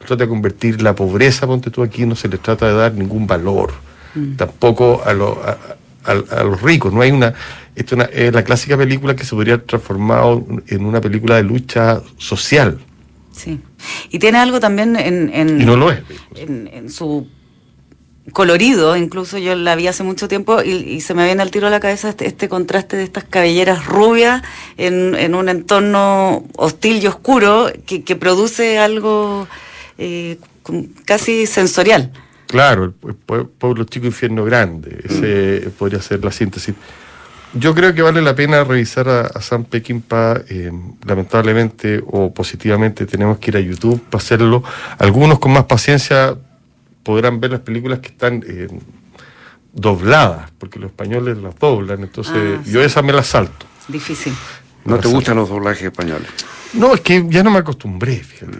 Nos 0.00 0.08
trata 0.08 0.24
de 0.24 0.28
convertir 0.28 0.82
la 0.82 0.96
pobreza, 0.96 1.46
ponte 1.46 1.70
tú 1.70 1.84
aquí, 1.84 2.04
no 2.04 2.16
se 2.16 2.26
les 2.26 2.40
trata 2.40 2.66
de 2.66 2.74
dar 2.74 2.94
ningún 2.94 3.28
valor, 3.28 3.72
mm. 4.16 4.34
tampoco 4.34 5.04
a, 5.06 5.10
a 5.10 6.42
los 6.42 6.62
ricos, 6.62 6.92
no 6.92 7.00
hay 7.00 7.12
una 7.12 7.32
esta 7.76 8.04
es 8.06 8.32
la 8.32 8.42
clásica 8.42 8.76
película 8.76 9.14
que 9.14 9.24
se 9.24 9.34
podría 9.34 9.62
transformar 9.62 10.38
en 10.66 10.84
una 10.84 11.00
película 11.00 11.36
de 11.36 11.42
lucha 11.42 12.00
social. 12.16 12.78
Sí. 13.32 13.60
Y 14.10 14.18
tiene 14.18 14.38
algo 14.38 14.60
también 14.60 14.96
en. 14.96 15.60
y 15.60 15.64
no 15.64 15.76
lo 15.76 15.92
es. 15.92 16.00
En, 16.36 16.90
su 16.90 17.28
colorido, 18.32 18.96
incluso 18.96 19.36
yo 19.36 19.54
la 19.54 19.76
vi 19.76 19.88
hace 19.88 20.02
mucho 20.02 20.26
tiempo 20.26 20.62
y, 20.62 21.00
se 21.02 21.14
me 21.14 21.26
viene 21.26 21.42
al 21.42 21.50
tiro 21.50 21.66
a 21.66 21.70
la 21.70 21.78
cabeza 21.78 22.08
este, 22.08 22.26
este 22.26 22.48
contraste 22.48 22.96
de 22.96 23.04
estas 23.04 23.24
cabelleras 23.24 23.84
rubias 23.84 24.42
en, 24.78 25.34
un 25.34 25.48
entorno 25.48 26.44
hostil 26.56 27.02
y 27.02 27.06
oscuro 27.06 27.70
que, 27.84 28.16
produce 28.16 28.78
algo 28.78 29.46
eh, 29.98 30.38
casi 31.04 31.46
sensorial. 31.46 32.10
Claro, 32.46 32.84
el, 32.84 33.14
pueblo 33.14 33.84
chico, 33.84 34.06
infierno 34.06 34.44
grande, 34.44 35.00
ese 35.04 35.68
podría 35.78 36.00
ser 36.00 36.24
la 36.24 36.32
síntesis. 36.32 36.74
Yo 37.58 37.74
creo 37.74 37.94
que 37.94 38.02
vale 38.02 38.20
la 38.20 38.34
pena 38.34 38.64
revisar 38.64 39.08
a, 39.08 39.40
Sam 39.40 39.64
Peckinpah. 39.64 40.42
Eh, 40.48 40.70
lamentablemente 41.06 42.02
o 42.06 42.32
positivamente 42.32 43.06
tenemos 43.06 43.38
que 43.38 43.50
ir 43.50 43.56
a 43.56 43.60
YouTube 43.60 44.02
para 44.10 44.22
hacerlo. 44.22 44.62
Algunos 44.98 45.38
con 45.38 45.52
más 45.52 45.64
paciencia 45.64 46.36
podrán 47.02 47.40
ver 47.40 47.52
las 47.52 47.60
películas 47.60 48.00
que 48.00 48.08
están 48.08 48.44
eh, 48.46 48.68
dobladas, 49.72 50.50
porque 50.58 50.78
los 50.78 50.90
españoles 50.90 51.38
las 51.38 51.58
doblan. 51.58 52.02
Entonces, 52.02 52.58
ah, 52.58 52.62
yo 52.66 52.82
esa 52.82 53.00
me 53.02 53.12
la 53.12 53.22
salto. 53.22 53.66
Difícil. 53.88 54.34
¿No 54.84 54.98
te 54.98 55.08
gustan 55.08 55.36
los 55.36 55.48
doblajes 55.48 55.84
españoles? 55.84 56.28
No, 56.74 56.94
es 56.94 57.00
que 57.00 57.24
ya 57.28 57.42
no 57.42 57.50
me 57.50 57.58
acostumbré, 57.58 58.16
fíjate. 58.16 58.58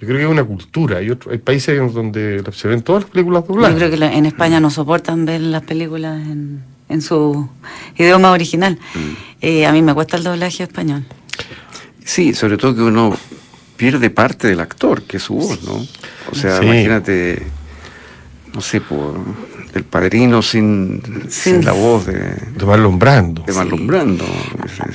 Yo 0.00 0.08
creo 0.08 0.18
que 0.18 0.24
es 0.24 0.30
una 0.30 0.44
cultura. 0.44 0.98
Hay, 0.98 1.16
hay 1.30 1.38
países 1.38 1.92
donde 1.94 2.42
se 2.52 2.68
ven 2.68 2.82
todas 2.82 3.04
las 3.04 3.10
películas 3.10 3.46
dobladas. 3.46 3.72
Yo 3.72 3.86
creo 3.86 3.98
que 3.98 4.16
en 4.16 4.26
España 4.26 4.60
no 4.60 4.70
soportan 4.70 5.24
ver 5.24 5.40
las 5.40 5.62
películas 5.62 6.20
en 6.26 6.73
en 6.94 7.02
su 7.02 7.48
idioma 7.96 8.30
original. 8.30 8.78
Mm. 8.94 8.98
Eh, 9.42 9.66
a 9.66 9.72
mí 9.72 9.82
me 9.82 9.92
cuesta 9.92 10.16
el 10.16 10.24
doblaje 10.24 10.62
español. 10.62 11.04
Sí, 12.04 12.34
sobre 12.34 12.56
todo 12.56 12.74
que 12.74 12.82
uno 12.82 13.16
pierde 13.76 14.10
parte 14.10 14.48
del 14.48 14.60
actor, 14.60 15.02
que 15.02 15.18
es 15.18 15.22
su 15.22 15.34
voz, 15.34 15.62
¿no? 15.64 15.86
O 16.30 16.34
sea, 16.34 16.62
imagínate, 16.62 17.46
no 18.54 18.60
sé, 18.60 18.80
por 18.80 19.14
el 19.74 19.84
padrino 19.84 20.40
sin, 20.40 21.02
sin 21.28 21.64
la 21.64 21.72
voz 21.72 22.06
de, 22.06 22.36
de 22.56 22.64
Marlon 22.64 22.98
Brando. 22.98 23.42
De 23.42 23.52
Marlon 23.52 23.86
Brando. 23.86 24.24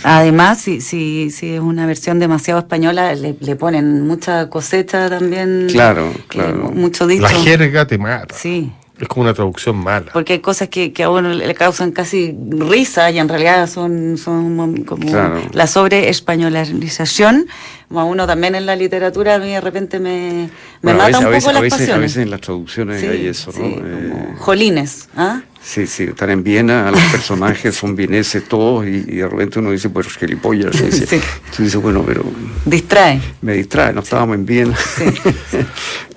Además, 0.04 0.62
si, 0.62 0.80
si, 0.80 1.32
si 1.32 1.56
es 1.56 1.60
una 1.60 1.86
versión 1.86 2.18
demasiado 2.20 2.62
española, 2.62 3.14
le, 3.14 3.34
ponen 3.56 4.08
mucha 4.08 4.50
cosecha 4.50 5.10
también. 5.10 5.68
Claro, 5.70 6.14
claro. 6.28 6.72
mucho 6.74 7.08
dicho. 7.08 7.24
La 7.24 7.30
jerga 7.30 7.86
te 7.86 7.98
mata. 7.98 8.34
Sí. 8.36 8.72
Es 9.00 9.08
como 9.08 9.24
una 9.24 9.34
traducción 9.34 9.78
mala. 9.78 10.12
Porque 10.12 10.34
hay 10.34 10.40
cosas 10.40 10.68
que, 10.68 10.92
que 10.92 11.04
a 11.04 11.10
uno 11.10 11.30
le 11.30 11.54
causan 11.56 11.92
casi 11.92 12.36
risa 12.50 13.10
y 13.12 13.20
en 13.20 13.30
realidad 13.30 13.68
son, 13.68 14.18
son 14.18 14.84
como 14.84 15.06
la 15.54 15.68
sobre 15.68 16.10
españolización. 16.10 17.48
A 17.92 18.04
uno 18.04 18.28
también 18.28 18.54
en 18.54 18.66
la 18.66 18.76
literatura 18.76 19.36
a 19.36 19.40
mí 19.40 19.52
de 19.52 19.62
repente 19.62 20.00
me, 20.00 20.50
me 20.82 20.94
mata 20.94 21.20
un 21.20 21.26
poco 21.26 21.52
las 21.52 21.64
pasiones. 21.64 21.90
A 21.90 21.98
veces 21.98 22.18
en 22.18 22.30
las 22.30 22.42
traducciones 22.42 23.04
hay 23.04 23.28
eso, 23.28 23.52
¿no? 23.58 23.66
Eh, 23.66 24.36
jolines, 24.38 25.10
¿ah? 25.16 25.42
Sí, 25.62 25.88
sí, 25.88 26.04
están 26.04 26.30
en 26.30 26.44
Viena, 26.44 26.90
los 26.90 27.02
personajes 27.12 27.76
son 27.76 27.96
vieneses 27.96 28.48
todos 28.48 28.86
y, 28.86 29.02
de 29.02 29.28
repente 29.28 29.60
uno 29.60 29.72
dice, 29.72 29.90
pues 29.90 30.08
gilipollas. 30.18 30.80
Y 30.80 30.84
dice, 30.86 31.06
sí. 31.06 31.22
Tú 31.56 31.64
dices, 31.64 31.82
bueno, 31.82 32.04
pero... 32.06 32.24
Distrae. 32.66 33.20
Me 33.42 33.54
distrae, 33.54 33.92
no 33.94 34.02
estábamos 34.02 34.36
en 34.36 34.46
Viena. 34.46 34.78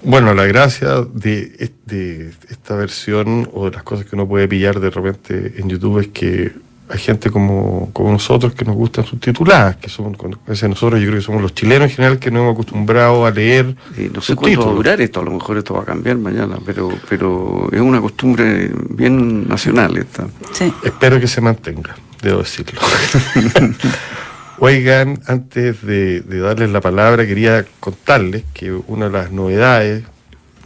Bueno, 0.04 0.34
la 0.34 0.46
gracia 0.46 1.02
de, 1.14 1.70
de, 1.86 2.32
esta 2.50 2.74
versión 2.74 3.48
o 3.52 3.66
de 3.66 3.70
las 3.70 3.84
cosas 3.84 4.04
que 4.04 4.16
uno 4.16 4.26
puede 4.26 4.48
pillar 4.48 4.80
de 4.80 4.90
repente 4.90 5.54
en 5.58 5.68
YouTube 5.68 6.00
es 6.00 6.08
que 6.08 6.50
hay 6.92 6.98
gente 6.98 7.30
como, 7.30 7.88
como 7.94 8.12
nosotros 8.12 8.52
que 8.52 8.66
nos 8.66 8.76
gustan 8.76 9.06
subtituladas, 9.06 9.76
que 9.76 9.88
somos, 9.88 10.12
nosotros 10.46 11.00
yo 11.00 11.06
creo 11.06 11.14
que 11.14 11.24
somos 11.24 11.40
los 11.40 11.54
chilenos 11.54 11.88
en 11.88 11.96
general 11.96 12.18
que 12.18 12.30
nos 12.30 12.42
hemos 12.42 12.52
acostumbrado 12.52 13.24
a 13.24 13.30
leer. 13.30 13.74
no 14.12 14.20
sé 14.20 14.36
cuánto 14.36 14.66
va 14.66 14.72
a 14.72 14.74
durar 14.74 15.00
esto, 15.00 15.20
a 15.20 15.24
lo 15.24 15.30
mejor 15.30 15.56
esto 15.56 15.72
va 15.72 15.82
a 15.82 15.84
cambiar 15.86 16.18
mañana, 16.18 16.58
pero, 16.66 16.90
pero 17.08 17.70
es 17.72 17.80
una 17.80 17.98
costumbre 17.98 18.70
bien 18.90 19.48
nacional 19.48 19.96
esta. 19.96 20.26
Sí. 20.52 20.70
Espero 20.84 21.18
que 21.18 21.26
se 21.26 21.40
mantenga, 21.40 21.96
debo 22.20 22.40
decirlo. 22.40 22.78
Oigan, 24.58 25.18
antes 25.26 25.80
de, 25.86 26.20
darles 26.20 26.68
la 26.68 26.82
palabra, 26.82 27.26
quería 27.26 27.64
contarles 27.80 28.44
que 28.52 28.70
una 28.70 29.06
de 29.06 29.12
las 29.12 29.32
novedades, 29.32 30.04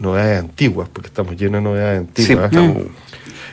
novedades 0.01 0.41
antiguas, 0.41 0.89
porque 0.93 1.07
estamos 1.07 1.37
llenos 1.37 1.63
de 1.63 1.71
novedades 1.71 2.01
antiguas, 2.01 2.51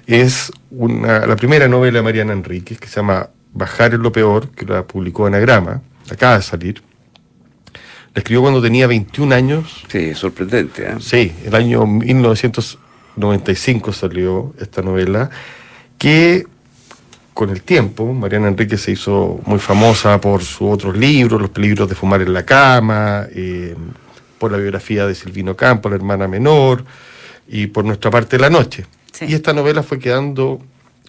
es 0.07 0.51
una, 0.71 1.25
la 1.25 1.35
primera 1.35 1.67
novela 1.67 1.99
de 1.99 2.03
Mariana 2.03 2.33
Enríquez 2.33 2.79
que 2.79 2.87
se 2.87 2.95
llama 2.97 3.29
Bajar 3.53 3.93
en 3.93 4.01
lo 4.01 4.11
peor, 4.11 4.49
que 4.49 4.65
la 4.65 4.85
publicó 4.85 5.25
Anagrama, 5.25 5.81
acaba 6.09 6.37
de 6.37 6.43
salir. 6.43 6.81
La 8.13 8.19
escribió 8.19 8.41
cuando 8.41 8.61
tenía 8.61 8.87
21 8.87 9.33
años. 9.33 9.85
Sí, 9.87 10.13
sorprendente. 10.13 10.83
¿eh? 10.83 10.95
Sí, 10.99 11.31
el 11.45 11.55
año 11.55 11.85
1995 11.85 13.93
salió 13.93 14.53
esta 14.59 14.81
novela, 14.81 15.29
que 15.97 16.45
con 17.33 17.49
el 17.49 17.63
tiempo, 17.63 18.13
Mariana 18.13 18.49
Enríquez 18.49 18.81
se 18.81 18.91
hizo 18.91 19.39
muy 19.45 19.57
famosa 19.57 20.21
por 20.21 20.43
sus 20.43 20.69
otros 20.69 20.95
libros, 20.95 21.41
Los 21.41 21.49
peligros 21.49 21.89
de 21.89 21.95
fumar 21.95 22.21
en 22.21 22.33
la 22.33 22.45
cama, 22.45 23.25
eh, 23.31 23.75
por 24.37 24.51
la 24.51 24.57
biografía 24.57 25.07
de 25.07 25.15
Silvino 25.15 25.55
Campo, 25.55 25.89
la 25.89 25.95
hermana 25.95 26.27
menor, 26.27 26.83
y 27.47 27.67
por 27.67 27.85
nuestra 27.85 28.11
parte 28.11 28.37
de 28.37 28.41
la 28.41 28.49
noche. 28.49 28.85
Y 29.21 29.33
esta 29.33 29.53
novela 29.53 29.83
fue 29.83 29.99
quedando 29.99 30.59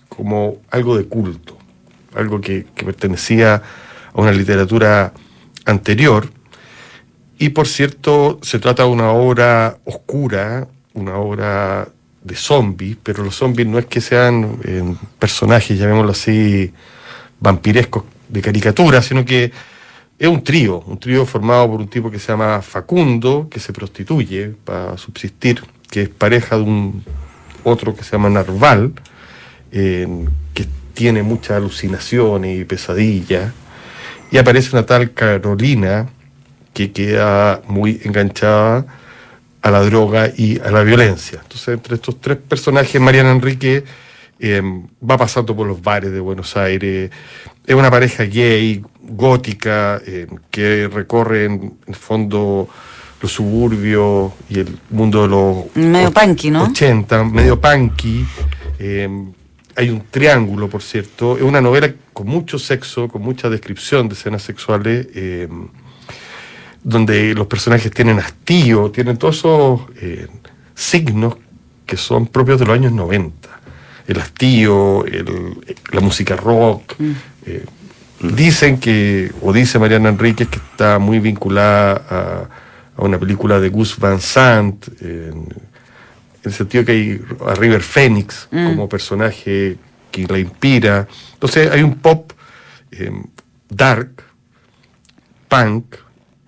como 0.08 0.58
algo 0.70 0.96
de 0.96 1.06
culto, 1.06 1.56
algo 2.14 2.40
que, 2.40 2.66
pertenecía 2.84 3.62
a 4.12 4.20
una 4.20 4.32
literatura 4.32 5.12
anterior. 5.64 6.28
Y 7.38 7.48
por 7.50 7.66
cierto, 7.66 8.38
se 8.42 8.58
trata 8.58 8.84
de 8.84 8.90
una 8.90 9.10
obra 9.10 9.78
oscura, 9.84 10.68
una 10.92 11.16
obra 11.16 11.88
de 12.22 12.36
zombies, 12.36 12.96
pero 13.02 13.24
los 13.24 13.34
zombies 13.34 13.66
no 13.66 13.78
es 13.78 13.86
que 13.86 14.00
sean 14.00 14.58
eh, 14.64 14.94
personajes, 15.18 15.78
llamémoslo 15.78 16.12
así, 16.12 16.72
vampirescos 17.40 18.04
de 18.28 18.40
caricatura, 18.40 19.02
sino 19.02 19.24
que 19.24 19.52
es 20.18 20.28
un 20.28 20.44
trío, 20.44 20.80
un 20.86 20.98
trío 20.98 21.26
formado 21.26 21.72
por 21.72 21.80
un 21.80 21.88
tipo 21.88 22.10
que 22.10 22.18
se 22.18 22.28
llama 22.28 22.62
Facundo, 22.62 23.48
que 23.50 23.58
se 23.58 23.72
prostituye 23.72 24.54
para 24.64 24.96
subsistir, 24.96 25.62
que 25.90 26.02
es 26.02 26.08
pareja 26.08 26.56
de 26.56 26.62
un 26.62 27.04
otro 27.64 27.96
que 27.96 28.04
se 28.04 28.12
llama 28.12 28.30
Narval, 28.30 28.92
que 29.70 30.66
tiene 30.94 31.22
muchas 31.22 31.56
alucinaciones 31.56 32.60
y 32.60 32.64
pesadillas, 32.64 33.52
y 34.30 34.38
aparece 34.38 34.70
una 34.72 34.86
tal 34.86 35.12
Carolina 35.12 36.08
que 36.72 36.92
queda 36.92 37.62
muy 37.66 38.00
enganchada 38.04 38.86
a 39.62 39.70
la 39.70 39.80
droga 39.80 40.30
y 40.36 40.60
a 40.60 40.70
la 40.70 40.82
violencia. 40.82 41.40
Entonces, 41.42 41.68
entre 41.68 41.94
estos 41.94 42.20
tres 42.20 42.36
personajes, 42.36 43.00
Mariana 43.00 43.30
Enrique 43.30 43.84
em, 44.38 44.86
va 45.08 45.16
pasando 45.16 45.56
por 45.56 45.66
los 45.66 45.80
bares 45.80 46.12
de 46.12 46.20
Buenos 46.20 46.56
Aires, 46.56 47.10
es 47.66 47.74
una 47.74 47.90
pareja 47.90 48.24
gay, 48.24 48.84
gótica, 49.00 50.02
em, 50.04 50.28
que 50.50 50.88
recorre 50.92 51.44
en 51.44 51.78
el 51.86 51.94
fondo 51.94 52.68
los 53.20 53.32
suburbios 53.32 54.32
y 54.48 54.60
el 54.60 54.78
mundo 54.90 55.22
de 55.22 55.28
los 55.28 55.76
medio 55.76 56.12
punky, 56.12 56.50
¿no? 56.50 56.64
80, 56.64 57.24
medio 57.24 57.60
punky. 57.60 58.24
Eh, 58.78 59.08
hay 59.76 59.90
un 59.90 60.02
triángulo, 60.10 60.68
por 60.68 60.82
cierto. 60.82 61.36
Es 61.36 61.42
una 61.42 61.60
novela 61.60 61.92
con 62.12 62.26
mucho 62.26 62.58
sexo, 62.58 63.08
con 63.08 63.22
mucha 63.22 63.48
descripción 63.48 64.08
de 64.08 64.14
escenas 64.14 64.42
sexuales, 64.42 65.08
eh, 65.14 65.48
donde 66.82 67.34
los 67.34 67.46
personajes 67.46 67.90
tienen 67.90 68.18
hastío, 68.18 68.90
tienen 68.90 69.16
todos 69.16 69.38
esos 69.38 69.80
eh, 70.00 70.28
signos 70.74 71.36
que 71.86 71.96
son 71.96 72.26
propios 72.26 72.60
de 72.60 72.66
los 72.66 72.74
años 72.74 72.92
90. 72.92 73.48
El 74.06 74.20
hastío, 74.20 75.04
la 75.92 76.00
música 76.00 76.36
rock. 76.36 76.94
Mm. 76.98 77.12
Dicen 78.34 78.78
que, 78.78 79.32
o 79.42 79.52
dice 79.52 79.78
Mariana 79.78 80.10
Enríquez, 80.10 80.48
que 80.48 80.58
está 80.58 80.98
muy 80.98 81.20
vinculada 81.20 82.04
a 82.08 82.48
a 82.96 83.04
una 83.04 83.18
película 83.18 83.60
de 83.60 83.68
Gus 83.68 83.98
Van 83.98 84.20
Sant, 84.20 84.88
en, 85.00 85.48
el 86.42 86.52
sentido 86.52 86.84
que 86.84 86.92
hay 86.92 87.20
a 87.46 87.54
River 87.54 87.82
Phoenix 87.82 88.48
mm. 88.50 88.66
como 88.66 88.88
personaje 88.88 89.78
que 90.10 90.26
la 90.26 90.38
inspira. 90.38 91.08
Entonces 91.32 91.70
hay 91.70 91.82
un 91.82 91.96
pop 91.96 92.32
em, 92.90 93.24
dark, 93.68 94.22
punk, 95.48 95.96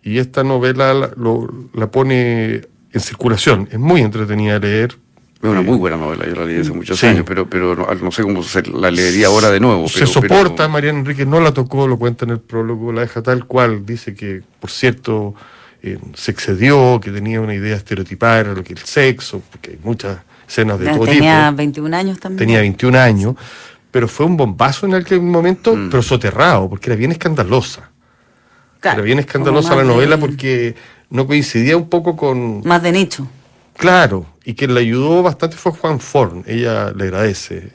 y 0.02 0.18
esta 0.18 0.44
novela 0.44 0.94
la, 0.94 1.90
pone 1.90 2.62
en 2.92 3.00
circulación. 3.00 3.68
Es 3.72 3.78
muy 3.78 4.02
entretenida 4.02 4.60
de 4.60 4.68
leer. 4.68 4.98
Es 5.42 5.50
una 5.50 5.62
muy 5.62 5.76
buena 5.76 5.96
novela, 5.96 6.26
yo 6.26 6.34
la 6.34 6.44
leí 6.44 6.60
hace 6.60 6.72
muchos 6.72 7.02
años, 7.04 7.24
pero, 7.26 7.48
pero 7.50 7.74
no, 7.74 8.12
sé 8.12 8.22
cómo 8.22 8.42
se 8.42 8.62
la 8.62 8.90
leería 8.90 9.26
ahora 9.26 9.50
de 9.50 9.60
nuevo. 9.60 9.88
Se 9.88 10.06
soporta, 10.06 10.68
Mariana 10.68 11.00
Enrique 11.00 11.26
no 11.26 11.40
la 11.40 11.52
tocó, 11.52 11.88
lo 11.88 11.98
cuenta 11.98 12.24
en 12.24 12.30
el 12.30 12.40
prólogo, 12.40 12.92
la 12.92 13.02
deja 13.02 13.22
tal 13.22 13.46
cual, 13.46 13.84
dice 13.84 14.14
que, 14.14 14.42
por 14.60 14.70
cierto, 14.70 15.34
eh, 15.82 15.98
se 16.14 16.30
excedió, 16.30 17.00
que 17.00 17.10
tenía 17.10 17.40
una 17.40 17.54
idea 17.54 17.76
estereotipada 17.76 18.44
de 18.44 18.54
lo 18.54 18.64
que 18.64 18.72
el 18.72 18.78
sexo, 18.78 19.42
porque 19.50 19.72
hay 19.72 19.78
muchas 19.82 20.18
escenas 20.48 20.78
de 20.78 20.86
todo 20.86 21.00
tipo. 21.00 21.06
Tenía 21.06 21.50
21 21.50 21.96
años 21.96 22.20
también. 22.20 22.38
Tenía 22.38 22.60
21 22.60 22.98
años, 22.98 23.34
pero 23.90 24.08
fue 24.08 24.26
un 24.26 24.36
bombazo 24.36 24.86
en 24.86 24.94
aquel 24.94 25.20
momento, 25.20 25.74
mm. 25.74 25.90
pero 25.90 26.02
soterrado, 26.02 26.68
porque 26.68 26.90
era 26.90 26.96
bien 26.96 27.12
escandalosa. 27.12 27.90
era 28.82 29.00
bien 29.00 29.18
escandalosa 29.18 29.74
la 29.74 29.84
novela 29.84 30.18
porque 30.18 30.74
no 31.10 31.26
coincidía 31.26 31.76
un 31.76 31.88
poco 31.88 32.16
con... 32.16 32.62
Más 32.64 32.82
de 32.82 32.92
nicho. 32.92 33.28
Claro, 33.76 34.26
y 34.44 34.54
quien 34.54 34.74
la 34.74 34.80
ayudó 34.80 35.22
bastante 35.22 35.56
fue 35.56 35.72
Juan 35.72 36.00
Forn, 36.00 36.44
ella 36.46 36.92
le 36.92 37.04
agradece. 37.04 37.72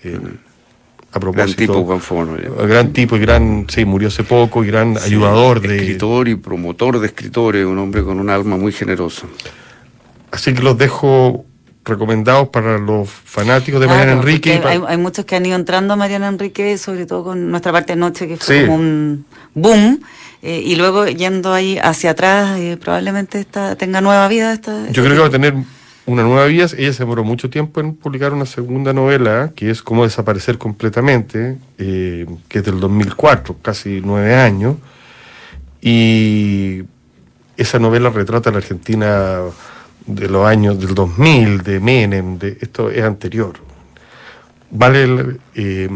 A 1.13 1.19
propósito. 1.19 1.57
Gran 1.57 1.67
tipo, 1.67 1.83
Juan 1.85 1.99
Forn. 1.99 2.67
Gran 2.67 2.93
tipo 2.93 3.15
y 3.17 3.19
gran, 3.19 3.65
sí, 3.69 3.85
murió 3.85 4.07
hace 4.07 4.23
poco 4.23 4.63
y 4.63 4.67
gran 4.67 4.97
ayudador 4.97 5.61
de... 5.61 5.75
Escritor 5.75 6.27
y 6.27 6.35
promotor 6.35 6.99
de 6.99 7.07
escritores, 7.07 7.65
un 7.65 7.77
hombre 7.77 8.03
con 8.03 8.19
un 8.19 8.29
alma 8.29 8.55
muy 8.57 8.71
generosa. 8.71 9.27
Así 10.31 10.53
que 10.53 10.61
los 10.61 10.77
dejo 10.77 11.45
recomendados 11.83 12.49
para 12.49 12.77
los 12.77 13.09
fanáticos 13.09 13.81
de 13.81 13.87
Mariana 13.87 14.13
Enrique. 14.13 14.61
Hay, 14.63 14.97
muchos 14.97 15.25
que 15.25 15.35
han 15.35 15.45
ido 15.45 15.55
entrando 15.55 15.93
a 15.93 15.97
Mariana 15.97 16.27
Enrique, 16.27 16.77
sobre 16.77 17.05
todo 17.05 17.23
con 17.23 17.49
nuestra 17.49 17.71
parte 17.71 17.93
de 17.93 17.97
noche, 17.97 18.27
que 18.27 18.37
fue 18.37 18.61
como 18.61 18.75
un 18.75 19.25
boom. 19.53 19.99
Eh, 20.43 20.61
y 20.65 20.75
luego 20.75 21.05
yendo 21.05 21.53
ahí 21.53 21.77
hacia 21.77 22.11
atrás, 22.11 22.57
eh, 22.57 22.77
probablemente 22.81 23.39
esta, 23.39 23.75
tenga 23.75 24.01
nueva 24.01 24.27
vida. 24.27 24.53
Esta, 24.53 24.89
Yo 24.89 25.03
creo 25.03 25.15
que 25.15 25.21
va 25.21 25.27
a 25.27 25.31
tener 25.31 25.53
una 26.05 26.23
nueva 26.23 26.45
vía. 26.45 26.65
Ella 26.77 26.93
se 26.93 26.99
demoró 26.99 27.23
mucho 27.23 27.49
tiempo 27.49 27.79
en 27.79 27.95
publicar 27.95 28.33
una 28.33 28.45
segunda 28.45 28.93
novela, 28.93 29.51
que 29.55 29.69
es 29.69 29.81
Cómo 29.81 30.03
desaparecer 30.03 30.57
completamente, 30.57 31.57
eh, 31.77 32.25
que 32.47 32.59
es 32.59 32.65
del 32.65 32.79
2004, 32.79 33.57
casi 33.61 34.01
nueve 34.03 34.35
años. 34.35 34.77
Y 35.81 36.83
esa 37.57 37.79
novela 37.79 38.09
retrata 38.09 38.49
a 38.49 38.53
la 38.53 38.59
Argentina 38.59 39.39
de 40.05 40.27
los 40.27 40.45
años 40.45 40.79
del 40.79 40.95
2000, 40.95 41.61
de 41.63 41.79
Menem, 41.79 42.37
de, 42.37 42.57
esto 42.61 42.89
es 42.89 43.03
anterior. 43.03 43.53
Vale, 44.69 45.37
eh, 45.55 45.89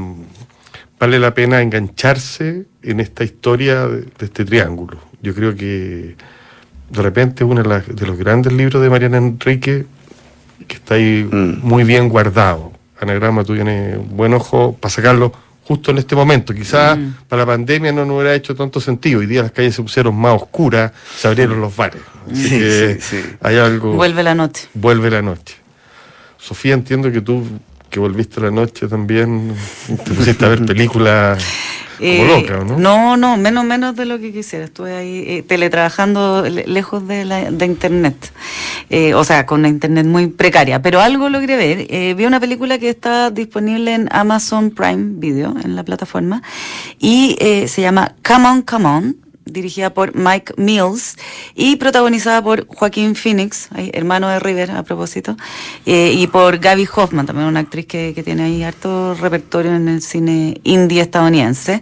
vale 1.00 1.20
la 1.20 1.34
pena 1.34 1.62
engancharse 1.62 2.66
en 2.82 3.00
esta 3.00 3.24
historia 3.24 3.88
de, 3.88 4.08
este 4.20 4.46
triángulo. 4.46 4.98
Yo 5.22 5.34
creo 5.34 5.56
que 5.56 6.16
de 6.90 7.02
repente 7.02 7.44
uno 7.44 7.64
de 7.64 8.08
los 8.08 8.18
grandes 8.18 8.54
libros 8.54 8.82
de 8.82 8.90
Mariana 8.90 9.18
Enrique 9.18 9.86
que 10.68 10.76
está 10.76 10.96
ahí 10.96 11.28
mm. 11.30 11.60
muy 11.62 11.84
bien 11.84 12.10
guardado. 12.10 12.72
Anagrama, 13.00 13.44
tú 13.44 13.56
tienes 13.56 13.98
buen 14.10 14.34
ojo 14.34 14.76
para 14.80 14.90
sacarlo 14.92 15.34
justo 15.64 15.92
en 15.92 15.98
este 15.98 16.16
momento. 16.16 16.54
Quizás 16.54 16.98
mm. 16.98 17.14
para 17.28 17.42
la 17.42 17.46
pandemia 17.48 17.92
no 17.92 18.06
nos 18.06 18.16
hubiera 18.16 18.34
hecho 18.36 18.56
tanto 18.56 18.80
sentido. 18.80 19.20
Hoy 19.20 19.26
día 19.26 19.42
las 19.42 19.52
calles 19.52 19.76
se 19.76 19.82
pusieron 19.82 20.16
más 20.16 20.42
oscuras, 20.42 20.92
se 21.18 21.28
abrieron 21.28 21.60
los 21.60 21.76
bares. 21.76 22.02
sí, 22.34 23.00
sí, 23.00 23.24
hay 23.42 23.58
algo. 23.58 23.94
Vuelve 23.94 24.24
la 24.24 24.36
noche. 24.36 24.68
Vuelve 24.74 25.10
la 25.10 25.22
noche. 25.22 25.56
Sofía, 26.38 26.74
entiendo 26.74 27.12
que 27.12 27.22
tú 27.22 27.44
que 27.90 28.00
volviste 28.00 28.42
la 28.42 28.52
noche 28.52 28.88
también, 28.88 29.56
te 29.88 30.14
pusiste 30.14 30.46
a 30.46 30.50
ver 30.50 30.66
películas 30.66 31.44
eh, 32.00 32.48
¿no? 32.78 33.18
No, 33.18 33.38
menos, 33.38 33.66
menos 33.66 33.96
de 33.96 34.06
lo 34.06 34.20
que 34.20 34.32
quisiera. 34.32 34.66
Estuve 34.66 34.96
ahí 34.96 35.24
eh, 35.28 35.44
teletrabajando 35.44 36.44
lejos 36.44 37.08
de, 37.08 37.26
la, 37.26 37.52
de 37.52 37.66
internet. 37.66 38.32
Eh, 38.90 39.14
o 39.14 39.24
sea, 39.24 39.46
con 39.46 39.60
una 39.60 39.70
internet 39.70 40.06
muy 40.06 40.28
precaria. 40.28 40.82
Pero 40.82 41.02
algo 41.02 41.30
logré 41.30 41.56
ver. 41.56 42.16
vi 42.16 42.26
una 42.26 42.40
película 42.40 42.78
que 42.78 42.90
está 42.90 43.32
disponible 43.32 43.94
en 43.94 44.08
Amazon 44.12 44.72
Prime 44.72 45.20
Video, 45.20 45.56
en 45.64 45.76
la 45.76 45.84
plataforma, 45.84 46.42
y 47.00 47.38
se 47.68 47.82
llama 47.82 48.16
Come 48.24 48.48
On, 48.48 48.62
Come 48.62 48.86
On, 48.86 49.25
dirigida 49.46 49.94
por 49.94 50.16
Mike 50.16 50.54
Mills 50.58 51.18
y 51.54 51.76
protagonizada 51.78 52.44
por 52.44 52.68
Joaquín 52.68 53.16
Phoenix, 53.16 53.70
hermano 53.94 54.28
de 54.28 54.40
River 54.40 54.72
a 54.72 54.84
propósito, 54.84 55.38
eh, 55.86 56.14
y 56.14 56.28
por 56.28 56.58
Gaby 56.58 56.88
Hoffman, 56.96 57.26
también 57.26 57.48
una 57.48 57.62
actriz 57.62 57.86
que, 57.86 58.14
que, 58.14 58.24
tiene 58.24 58.44
ahí 58.44 58.64
harto 58.64 59.14
repertorio 59.14 59.76
en 59.76 59.88
el 59.88 60.02
cine 60.02 60.60
indie 60.64 61.02
estadounidense. 61.02 61.82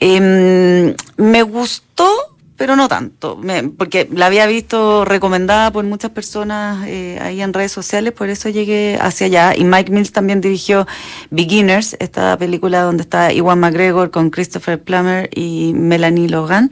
Em, 0.00 0.94
me 1.16 1.42
gustó 1.42 2.37
pero 2.58 2.74
no 2.74 2.88
tanto, 2.88 3.40
porque 3.76 4.08
la 4.12 4.26
había 4.26 4.44
visto 4.48 5.04
recomendada 5.04 5.70
por 5.70 5.84
muchas 5.84 6.10
personas 6.10 6.84
eh, 6.88 7.16
ahí 7.22 7.40
en 7.40 7.52
redes 7.52 7.70
sociales, 7.70 8.12
por 8.12 8.30
eso 8.30 8.48
llegué 8.48 8.98
hacia 9.00 9.26
allá. 9.28 9.56
Y 9.56 9.62
Mike 9.62 9.92
Mills 9.92 10.10
también 10.10 10.40
dirigió 10.40 10.84
Beginners, 11.30 11.96
esta 12.00 12.36
película 12.36 12.82
donde 12.82 13.04
está 13.04 13.32
Iwan 13.32 13.60
McGregor 13.60 14.10
con 14.10 14.30
Christopher 14.30 14.82
Plummer 14.82 15.30
y 15.32 15.72
Melanie 15.76 16.28
Logan. 16.28 16.70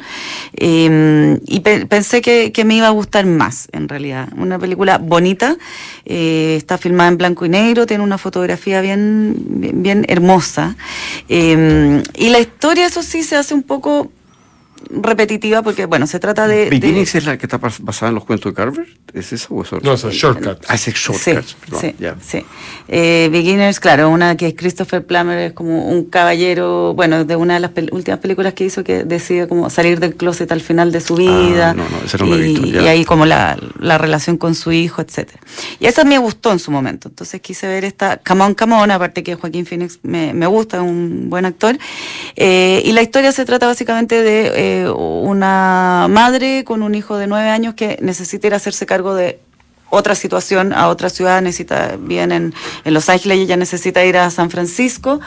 Em, 0.55 1.39
y 1.47 1.61
pensé 1.61 2.21
que, 2.21 2.65
me 2.65 2.75
iba 2.75 2.89
a 2.89 2.91
gustar 2.91 3.25
más, 3.25 3.69
en 3.71 3.89
realidad. 3.89 4.29
Una 4.37 4.59
película 4.59 4.99
bonita, 4.99 5.57
eh, 6.05 6.57
está 6.57 6.79
filmada 6.79 7.11
en 7.11 7.17
blanco 7.17 7.47
y 7.47 7.49
negro, 7.49 7.87
tiene 7.87 8.03
una 8.03 8.19
fotografía 8.19 8.81
bien, 8.81 9.37
bien, 9.39 10.05
hermosa. 10.09 10.75
Em, 11.29 12.03
y 12.17 12.31
la 12.31 12.41
historia, 12.41 12.87
eso 12.87 13.05
sí, 13.05 13.23
se 13.23 13.37
hace 13.37 13.55
un 13.55 13.63
poco 13.63 14.11
repetitiva 14.91 15.63
porque, 15.63 15.87
bueno, 15.87 16.07
se 16.07 16.19
trata 16.19 16.47
de... 16.47 16.71
¿Beginnings 16.71 17.15
es 17.15 17.25
la 17.25 17.37
que 17.39 17.47
está 17.47 17.59
basada 17.59 18.09
en 18.09 18.15
los 18.15 18.25
cuentos 18.25 18.53
de 18.53 18.57
Carver? 18.57 18.87
¿Es 19.13 19.33
esa 19.33 19.49
o 19.51 19.63
es 19.63 19.73
No, 19.83 19.95
es 19.95 20.03
Shortcuts. 20.03 20.67
Ah, 20.69 20.75
es 20.75 20.87
Shortcuts. 20.87 21.57
Sí, 21.81 21.95
sí, 22.21 22.45
eh, 22.89 23.29
Beginners, 23.33 23.81
claro, 23.81 24.11
una 24.11 24.37
que 24.37 24.49
es 24.49 24.55
Christopher 24.55 25.05
Plummer, 25.05 25.39
es 25.39 25.53
como 25.53 25.89
un 25.89 26.05
caballero, 26.05 26.95
bueno, 26.95 27.25
de 27.25 27.37
una 27.37 27.55
de 27.55 27.61
las 27.61 27.71
últimas 27.91 28.21
películas 28.21 28.55
que 28.55 28.65
hizo 28.65 28.85
que 28.85 29.05
decide 29.05 29.49
como 29.49 29.71
salir 29.71 30.01
del 30.01 30.15
closet 30.15 30.51
al 30.53 30.61
final 30.61 30.93
de 30.93 31.01
su 31.01 31.15
ah, 31.15 31.19
vida. 31.19 31.75
no, 31.75 31.89
no, 31.89 32.05
ese 32.05 32.19
no 32.19 32.27
lo 32.27 32.37
he 32.37 32.43
visto. 32.43 32.67
Y 32.67 32.87
ahí 32.87 33.05
como 33.05 33.27
la, 33.27 33.59
la, 33.79 33.99
relación 33.99 34.37
con 34.37 34.55
su 34.55 34.73
hijo, 34.73 35.03
etcétera. 35.03 35.41
Y 35.81 35.87
esa 35.87 36.05
me 36.05 36.19
gustó 36.19 36.53
en 36.53 36.59
su 36.59 36.71
momento. 36.71 37.09
Entonces 37.09 37.41
quise 37.41 37.67
ver 37.67 37.85
esta 37.85 38.19
Come 38.19 38.45
On, 38.45 38.55
Come 38.55 38.75
On, 38.75 38.91
aparte 38.91 39.23
que 39.23 39.35
Joaquín 39.35 39.67
Phoenix 39.67 39.99
me, 40.03 40.35
me 40.35 40.47
gusta, 40.47 40.77
es 40.77 40.83
un 40.83 41.29
buen 41.31 41.47
actor. 41.47 41.79
Eh, 42.37 42.83
y 42.85 42.93
la 42.93 43.03
historia 43.03 43.33
se 43.33 43.45
trata 43.45 43.67
básicamente 43.67 44.23
de 44.23 44.53
eh, 44.55 44.66
una 44.95 46.07
madre 46.09 46.65
con 46.65 46.83
un 46.83 46.95
hijo 46.95 47.17
de 47.17 47.27
nueve 47.27 47.49
años 47.49 47.75
que 47.75 47.99
necesita 48.01 48.47
ir 48.47 48.55
a 48.55 48.57
hacerse 48.57 48.87
cargo 48.87 49.15
de 49.15 49.41
otra 49.91 50.15
situación 50.15 50.73
a 50.73 50.89
otra 50.89 51.11
ciudad, 51.11 51.41
necesita, 51.43 51.97
bien 51.99 52.33
en, 52.33 52.55
Los 52.85 53.09
Ángeles 53.09 53.39
y 53.39 53.43
ella 53.43 53.57
necesita 53.57 54.05
ir 54.05 54.17
a 54.17 54.31
San 54.31 54.51
Francisco 54.51 55.21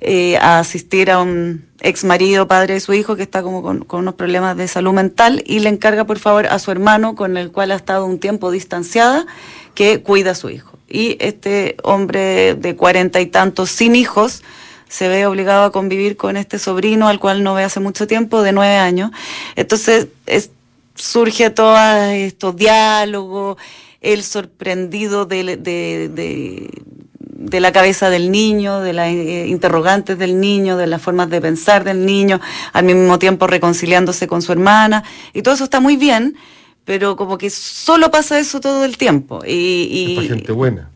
eh, 0.00 0.36
a 0.38 0.58
asistir 0.58 1.10
a 1.10 1.20
un 1.20 1.64
ex 1.80 2.04
marido, 2.04 2.48
padre 2.48 2.74
de 2.74 2.80
su 2.80 2.92
hijo, 2.92 3.14
que 3.16 3.22
está 3.22 3.42
como 3.42 3.62
con, 3.62 3.86
unos 3.88 4.14
problemas 4.14 4.56
de 4.56 4.66
salud 4.66 4.92
mental 4.92 5.42
y 5.46 5.60
le 5.60 5.68
encarga 5.68 6.04
por 6.04 6.18
favor 6.18 6.46
a 6.46 6.58
su 6.58 6.70
hermano, 6.70 7.14
con 7.14 7.36
el 7.36 7.52
cual 7.52 7.70
ha 7.70 7.76
estado 7.76 8.04
un 8.04 8.18
tiempo 8.18 8.50
distanciada, 8.50 9.26
que 9.74 10.02
cuida 10.02 10.32
a 10.32 10.34
su 10.34 10.50
hijo. 10.50 10.76
Y 10.88 11.16
este 11.20 11.76
hombre 11.84 12.54
de 12.54 12.76
cuarenta 12.76 13.20
y 13.20 13.26
tantos 13.26 13.70
sin 13.70 13.94
hijos, 13.94 14.42
se 14.92 15.08
ve 15.08 15.24
obligado 15.24 15.64
a 15.64 15.72
convivir 15.72 16.18
con 16.18 16.36
este 16.36 16.58
sobrino 16.58 17.08
al 17.08 17.18
cual 17.18 17.42
no 17.42 17.54
ve 17.54 17.64
hace 17.64 17.80
mucho 17.80 18.06
tiempo, 18.06 18.42
de 18.42 18.52
nueve 18.52 18.76
años. 18.76 19.10
Entonces 19.56 20.08
surge 20.94 21.48
todo 21.48 21.74
estos 22.10 22.54
diálogos, 22.54 23.56
el 24.02 24.22
sorprendido 24.22 25.24
de, 25.24 25.56
de, 25.56 27.60
la 27.60 27.72
cabeza 27.72 28.10
del 28.10 28.30
niño, 28.30 28.80
de 28.80 28.92
las 28.92 29.08
eh, 29.08 29.46
interrogantes 29.48 30.18
del 30.18 30.38
niño, 30.38 30.76
de 30.76 30.86
las 30.86 31.00
formas 31.00 31.30
de 31.30 31.40
pensar 31.40 31.84
del 31.84 32.04
niño, 32.04 32.42
al 32.74 32.84
mismo 32.84 33.18
tiempo 33.18 33.46
reconciliándose 33.46 34.26
con 34.26 34.42
su 34.42 34.52
hermana, 34.52 35.04
y 35.32 35.40
todo 35.40 35.54
eso 35.54 35.64
está 35.64 35.80
muy 35.80 35.96
bien, 35.96 36.36
pero 36.84 37.16
como 37.16 37.38
que 37.38 37.48
solo 37.48 38.10
pasa 38.10 38.38
eso 38.38 38.60
todo 38.60 38.84
el 38.84 38.98
tiempo. 38.98 39.42
Y, 39.46 40.18
y 40.20 40.28
gente 40.28 40.52
buena 40.52 40.90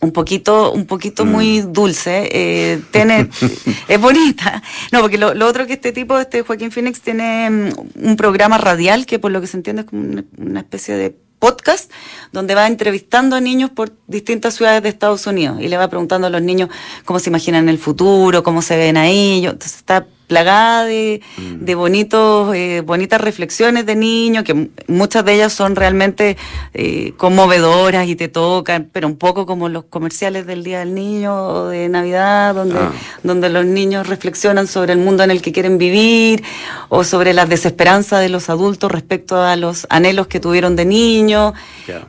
un 0.00 0.12
poquito, 0.12 0.72
un 0.72 0.86
poquito 0.86 1.24
muy 1.24 1.62
mm. 1.62 1.72
dulce, 1.72 2.28
eh, 2.32 2.80
tiene, 2.90 3.28
es 3.88 4.00
bonita. 4.00 4.62
No, 4.92 5.00
porque 5.00 5.18
lo, 5.18 5.46
otro 5.46 5.66
que 5.66 5.74
este 5.74 5.92
tipo, 5.92 6.18
este 6.18 6.42
Joaquín 6.42 6.70
Phoenix, 6.70 7.00
tiene 7.00 7.50
mm, 7.50 8.06
un 8.08 8.16
programa 8.16 8.58
radial 8.58 9.06
que 9.06 9.18
por 9.18 9.30
lo 9.30 9.40
que 9.40 9.46
se 9.46 9.56
entiende 9.56 9.82
es 9.82 9.88
como 9.88 10.22
una 10.38 10.60
especie 10.60 10.96
de 10.96 11.16
podcast 11.38 11.90
donde 12.32 12.54
va 12.54 12.66
entrevistando 12.66 13.34
a 13.34 13.40
niños 13.40 13.70
por 13.70 13.92
distintas 14.06 14.54
ciudades 14.54 14.82
de 14.82 14.90
Estados 14.90 15.26
Unidos 15.26 15.58
y 15.60 15.68
le 15.68 15.76
va 15.78 15.88
preguntando 15.88 16.26
a 16.26 16.30
los 16.30 16.42
niños 16.42 16.68
cómo 17.04 17.18
se 17.18 17.30
imaginan 17.30 17.68
el 17.68 17.78
futuro, 17.78 18.42
cómo 18.42 18.62
se 18.62 18.76
ven 18.76 18.96
ahí. 18.96 19.44
Entonces 19.44 19.76
está 19.76 20.06
plagada 20.30 20.84
de, 20.84 21.20
mm. 21.38 21.64
de 21.64 21.74
bonitos, 21.74 22.54
eh, 22.54 22.82
bonitas 22.86 23.20
reflexiones 23.20 23.84
de 23.84 23.96
niños, 23.96 24.44
que 24.44 24.70
muchas 24.86 25.24
de 25.24 25.34
ellas 25.34 25.52
son 25.52 25.74
realmente 25.74 26.36
eh, 26.72 27.14
conmovedoras 27.16 28.06
y 28.06 28.14
te 28.14 28.28
tocan, 28.28 28.88
pero 28.92 29.08
un 29.08 29.16
poco 29.16 29.44
como 29.44 29.68
los 29.68 29.86
comerciales 29.86 30.46
del 30.46 30.62
Día 30.62 30.78
del 30.78 30.94
Niño 30.94 31.34
o 31.34 31.66
de 31.66 31.88
Navidad, 31.88 32.54
donde, 32.54 32.78
ah. 32.78 32.92
donde 33.24 33.48
los 33.48 33.66
niños 33.66 34.06
reflexionan 34.06 34.68
sobre 34.68 34.92
el 34.92 35.00
mundo 35.00 35.24
en 35.24 35.32
el 35.32 35.42
que 35.42 35.50
quieren 35.50 35.78
vivir 35.78 36.44
o 36.90 37.02
sobre 37.02 37.34
la 37.34 37.44
desesperanza 37.44 38.20
de 38.20 38.28
los 38.28 38.48
adultos 38.50 38.92
respecto 38.92 39.42
a 39.42 39.56
los 39.56 39.88
anhelos 39.90 40.28
que 40.28 40.38
tuvieron 40.38 40.76
de 40.76 40.84
niño. 40.84 41.54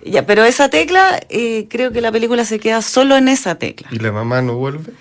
Ya, 0.05 0.27
pero 0.27 0.45
esa 0.45 0.69
tecla, 0.69 1.19
eh, 1.29 1.65
creo 1.71 1.91
que 1.91 2.01
la 2.01 2.11
película 2.11 2.45
se 2.45 2.59
queda 2.59 2.83
solo 2.83 3.17
en 3.17 3.29
esa 3.29 3.55
tecla. 3.55 3.87
¿Y 3.91 3.97
la 3.97 4.11
mamá 4.11 4.43
no 4.43 4.57
vuelve? 4.57 4.93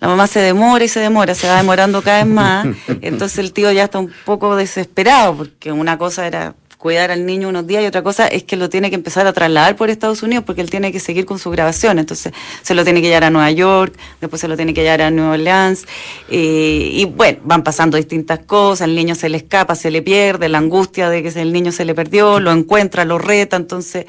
La 0.00 0.08
mamá 0.08 0.26
se 0.26 0.40
demora 0.40 0.84
y 0.84 0.88
se 0.88 1.00
demora, 1.00 1.34
se 1.34 1.48
va 1.48 1.56
demorando 1.56 2.02
cada 2.02 2.24
vez 2.24 2.32
más, 2.32 2.66
entonces 3.00 3.38
el 3.38 3.52
tío 3.52 3.70
ya 3.72 3.84
está 3.84 3.98
un 3.98 4.12
poco 4.24 4.56
desesperado, 4.56 5.36
porque 5.36 5.72
una 5.72 5.98
cosa 5.98 6.26
era 6.26 6.54
cuidar 6.78 7.10
al 7.10 7.24
niño 7.26 7.48
unos 7.48 7.66
días 7.66 7.82
y 7.82 7.86
otra 7.86 8.02
cosa 8.02 8.28
es 8.28 8.44
que 8.44 8.54
lo 8.54 8.68
tiene 8.68 8.90
que 8.90 8.96
empezar 8.96 9.26
a 9.26 9.32
trasladar 9.32 9.74
por 9.76 9.90
Estados 9.90 10.22
Unidos 10.22 10.44
porque 10.44 10.60
él 10.60 10.70
tiene 10.70 10.92
que 10.92 11.00
seguir 11.00 11.24
con 11.24 11.38
su 11.38 11.50
grabación, 11.50 11.98
entonces 11.98 12.32
se 12.62 12.74
lo 12.74 12.84
tiene 12.84 13.00
que 13.00 13.08
llevar 13.08 13.24
a 13.24 13.30
Nueva 13.30 13.50
York, 13.50 13.98
después 14.20 14.40
se 14.40 14.48
lo 14.48 14.56
tiene 14.56 14.74
que 14.74 14.82
llevar 14.82 15.02
a 15.02 15.10
Nueva 15.10 15.32
Orleans, 15.32 15.86
eh, 16.28 16.90
y 16.92 17.04
bueno, 17.06 17.38
van 17.44 17.64
pasando 17.64 17.96
distintas 17.96 18.40
cosas, 18.40 18.86
el 18.86 18.94
niño 18.94 19.14
se 19.14 19.28
le 19.28 19.38
escapa, 19.38 19.74
se 19.74 19.90
le 19.90 20.02
pierde, 20.02 20.48
la 20.48 20.58
angustia 20.58 21.08
de 21.08 21.22
que 21.22 21.40
el 21.40 21.52
niño 21.52 21.72
se 21.72 21.84
le 21.84 21.94
perdió, 21.94 22.40
lo 22.40 22.52
encuentra, 22.52 23.04
lo 23.04 23.18
reta, 23.18 23.56
entonces 23.56 24.06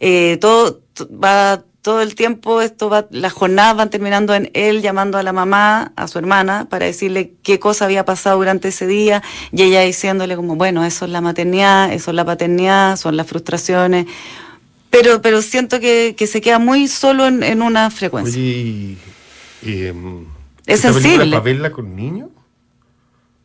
eh, 0.00 0.36
todo 0.40 0.80
va 1.02 1.62
todo 1.82 2.02
el 2.02 2.14
tiempo 2.14 2.60
esto 2.60 2.90
va, 2.90 3.06
las 3.10 3.32
jornadas 3.32 3.76
van 3.76 3.90
terminando 3.90 4.34
en 4.34 4.50
él 4.54 4.82
llamando 4.82 5.18
a 5.18 5.22
la 5.22 5.32
mamá, 5.32 5.92
a 5.96 6.08
su 6.08 6.18
hermana, 6.18 6.66
para 6.68 6.86
decirle 6.86 7.32
qué 7.42 7.58
cosa 7.58 7.86
había 7.86 8.04
pasado 8.04 8.36
durante 8.36 8.68
ese 8.68 8.86
día, 8.86 9.22
y 9.52 9.62
ella 9.62 9.80
diciéndole 9.80 10.36
como, 10.36 10.56
bueno, 10.56 10.84
eso 10.84 11.06
es 11.06 11.10
la 11.10 11.20
maternidad, 11.20 11.92
eso 11.92 12.10
es 12.10 12.14
la 12.14 12.24
paternidad, 12.24 12.96
son 12.96 13.16
las 13.16 13.26
frustraciones, 13.26 14.06
pero, 14.90 15.22
pero 15.22 15.40
siento 15.40 15.80
que, 15.80 16.14
se 16.26 16.40
queda 16.40 16.58
muy 16.58 16.88
solo 16.88 17.26
en, 17.26 17.62
una 17.62 17.90
frecuencia. 17.90 18.40
Oye, 18.40 18.96
em, 19.62 20.26
es 20.66 20.80
sensible. 20.80 21.30
¿Para 21.30 21.40
verla 21.40 21.70
con 21.70 21.94
niños? 21.94 22.28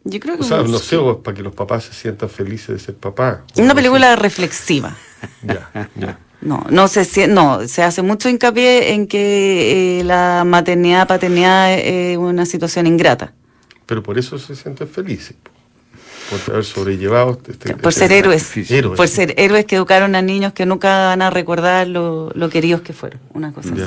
Yo 0.04 0.19
creo 0.19 0.38
que... 0.38 0.43
O 0.43 0.45
sea, 0.45 0.62
no 0.62 0.78
sé, 0.78 0.98
para 1.24 1.36
que 1.36 1.41
los 1.41 1.54
papás 1.54 1.86
se 1.86 1.93
sientan 1.93 2.30
felices 2.30 2.67
de 2.67 2.80
ser 2.80 2.95
papá. 2.95 3.43
Una 3.56 3.74
película 3.74 4.15
reflexiva. 4.15 4.95
ya, 5.43 5.89
ya. 5.95 6.19
No, 6.41 6.65
no 6.69 6.88
se, 6.88 7.28
no, 7.28 7.67
se 7.67 7.82
hace 7.84 8.02
mucho 8.02 8.30
hincapié 8.30 8.93
en 8.93 9.08
que 9.08 10.00
eh, 10.00 10.04
la 10.04 10.43
maternidad, 10.45 11.08
paternidad 11.08 11.74
es 11.74 12.17
una 12.17 12.45
situación 12.45 12.88
ingrata. 12.88 13.34
Pero 13.86 14.04
por 14.04 14.17
eso 14.17 14.38
se 14.38 14.56
sienten 14.56 14.88
felices, 14.88 15.36
por 16.30 16.54
haber 16.54 16.65
sobrellevado. 16.65 17.39
Este, 17.48 17.76
por 17.76 17.89
este 17.89 18.08
ser 18.08 18.12
héroes, 18.12 18.52
Por 18.95 19.08
ser 19.08 19.34
héroes 19.38 19.65
que 19.65 19.76
educaron 19.76 20.15
a 20.15 20.21
niños 20.21 20.54
que 20.54 20.65
nunca 20.65 21.08
van 21.08 21.21
a 21.21 21.30
recordar 21.30 21.88
lo, 21.88 22.32
queridos 22.52 22.82
que 22.82 22.93
fueron, 22.93 23.19
una 23.34 23.52
cosa 23.52 23.74
así. 23.74 23.84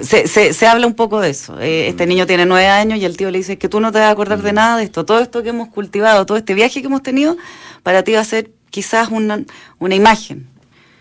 Se, 0.00 0.28
se, 0.28 0.52
se, 0.52 0.66
habla 0.66 0.86
un 0.86 0.94
poco 0.94 1.20
de 1.20 1.30
eso. 1.30 1.58
Eh, 1.58 1.88
este 1.88 2.06
niño 2.06 2.26
tiene 2.26 2.44
nueve 2.44 2.66
años 2.66 2.98
y 2.98 3.06
el 3.06 3.16
tío 3.16 3.30
le 3.30 3.38
dice 3.38 3.56
que 3.56 3.68
tú 3.68 3.80
no 3.80 3.92
te 3.92 3.98
vas 3.98 4.08
a 4.08 4.10
acordar 4.10 4.42
de 4.42 4.52
nada 4.52 4.76
de 4.76 4.84
esto. 4.84 5.06
Todo 5.06 5.20
esto 5.20 5.42
que 5.42 5.48
hemos 5.48 5.68
cultivado, 5.68 6.26
todo 6.26 6.36
este 6.36 6.52
viaje 6.52 6.80
que 6.82 6.86
hemos 6.86 7.02
tenido, 7.02 7.38
para 7.82 8.02
ti 8.02 8.12
va 8.12 8.20
a 8.20 8.24
ser 8.24 8.50
quizás 8.68 9.08
una, 9.08 9.42
una 9.78 9.94
imagen, 9.94 10.46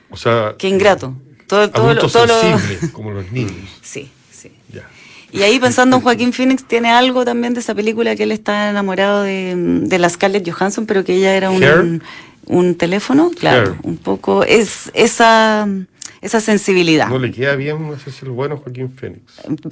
o 0.10 0.17
sea, 0.17 0.56
Qué 0.58 0.67
ingrato. 0.67 1.15
Todo, 1.48 1.69
todo, 1.72 1.95
como 2.93 3.12
los 3.12 3.32
niños. 3.32 3.54
Sí, 3.82 4.12
sí. 4.32 4.52
Y 5.32 5.41
ahí 5.41 5.60
pensando 5.60 5.98
en 5.98 6.02
Joaquín 6.04 6.34
Phoenix, 6.34 6.63
tiene 6.63 6.91
algo 6.91 7.26
también 7.26 7.54
de 7.54 7.60
esa 7.60 7.76
película 7.76 8.15
que 8.15 8.24
él 8.24 8.32
está 8.32 8.69
enamorado 8.69 9.24
de, 9.24 9.56
de 9.56 10.00
la 10.00 10.10
Scarlett 10.10 10.50
Johansson, 10.50 10.86
pero 10.86 11.04
que 11.04 11.15
ella 11.15 11.36
era 11.36 11.50
un, 11.50 12.02
un 12.45 12.76
teléfono, 12.76 13.32
claro, 13.32 13.78
un 13.84 13.98
poco, 13.98 14.43
es 14.43 14.91
esa, 14.93 15.67
esa 16.22 16.39
sensibilidad. 16.39 17.08
No 17.10 17.19
le 17.19 17.32
queda 17.32 17.56
bien, 17.56 17.88
no 17.88 17.98
sé 17.98 18.12
si 18.12 18.26
el 18.26 18.32
bueno 18.32 18.58
Joaquín 18.58 18.91
Phoenix. 18.91 19.22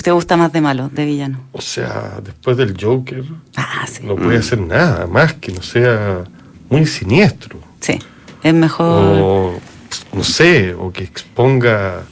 ¿Te 0.02 0.12
gusta 0.12 0.38
más 0.38 0.52
de 0.54 0.62
malo, 0.62 0.90
de 0.90 1.06
villano? 1.06 1.42
O 1.52 1.62
sea, 1.62 2.20
después 2.24 2.58
del 2.58 2.76
Joker, 2.80 3.24
ah, 3.56 3.86
no 4.04 4.16
puede 4.16 4.38
hacer 4.38 4.60
nada 4.60 5.08
más 5.08 5.34
que 5.34 5.52
no 5.52 5.62
sea 5.62 6.24
muy 6.70 6.86
siniestro. 6.86 7.60
Sí, 7.82 8.00
es 8.44 8.54
mejor 8.54 9.60
no 10.14 10.24
sé, 10.24 10.74
o 10.74 10.92
que 10.92 11.04
exponga 11.04 12.04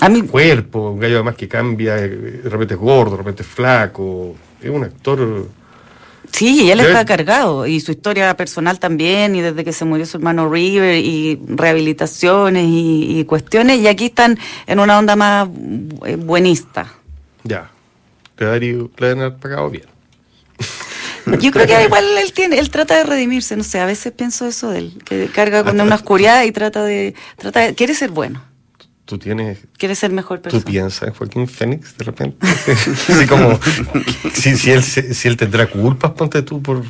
a 0.00 0.08
mi 0.08 0.22
cuerpo, 0.22 0.90
un 0.90 0.98
gallo 0.98 1.16
además 1.16 1.36
que 1.36 1.46
cambia, 1.46 1.94
de 1.96 2.48
repente 2.48 2.74
es 2.74 2.80
gordo, 2.80 3.12
de 3.12 3.16
repente 3.18 3.42
es 3.42 3.48
flaco, 3.48 4.34
es 4.60 4.70
un 4.70 4.84
actor... 4.84 5.48
Sí, 6.32 6.62
y 6.64 6.70
él 6.70 6.80
está 6.80 7.04
cargado, 7.04 7.66
y 7.66 7.80
su 7.80 7.90
historia 7.90 8.36
personal 8.36 8.78
también, 8.78 9.34
y 9.34 9.40
desde 9.40 9.64
que 9.64 9.72
se 9.72 9.84
murió 9.84 10.06
su 10.06 10.16
hermano 10.16 10.48
River, 10.48 10.96
y 10.96 11.40
rehabilitaciones 11.48 12.64
y, 12.68 13.24
cuestiones, 13.24 13.78
y 13.78 13.88
aquí 13.88 14.06
están 14.06 14.38
en 14.66 14.78
una 14.78 14.98
onda 14.98 15.16
más 15.16 15.48
eh, 16.06 16.16
buenista. 16.16 16.86
Ya, 17.42 17.70
le 18.38 18.46
deben 18.46 19.20
haber 19.20 19.36
pagado 19.38 19.70
bien. 19.70 19.86
Yo 21.40 21.50
creo 21.50 21.66
que 21.66 21.84
igual 21.84 22.04
él 22.18 22.32
tiene, 22.32 22.58
él 22.58 22.70
trata 22.70 22.96
de 22.96 23.04
redimirse, 23.04 23.56
no 23.56 23.64
sé, 23.64 23.80
a 23.80 23.86
veces 23.86 24.12
pienso 24.12 24.46
eso 24.46 24.70
de 24.70 24.78
él, 24.78 24.98
que 25.04 25.26
carga 25.26 25.64
con 25.64 25.80
una 25.80 25.94
oscuridad 25.94 26.44
y 26.44 26.52
trata 26.52 26.84
de, 26.84 27.14
trata 27.36 27.60
de, 27.60 27.74
quiere 27.74 27.94
ser 27.94 28.10
bueno. 28.10 28.42
Tú 29.04 29.18
tienes. 29.18 29.58
Quiere 29.76 29.96
ser 29.96 30.12
mejor 30.12 30.40
persona. 30.40 30.62
¿Tú 30.62 30.70
piensas 30.70 31.08
en 31.08 31.14
Joaquín 31.14 31.48
Fénix 31.48 31.96
de 31.98 32.04
repente? 32.04 32.46
Así 32.46 33.26
como, 33.26 33.58
si, 34.32 34.56
si, 34.56 34.70
él, 34.70 34.84
si 34.84 35.26
él 35.26 35.36
tendrá 35.36 35.66
culpas, 35.66 36.12
ponte 36.12 36.42
tú 36.42 36.62
por, 36.62 36.84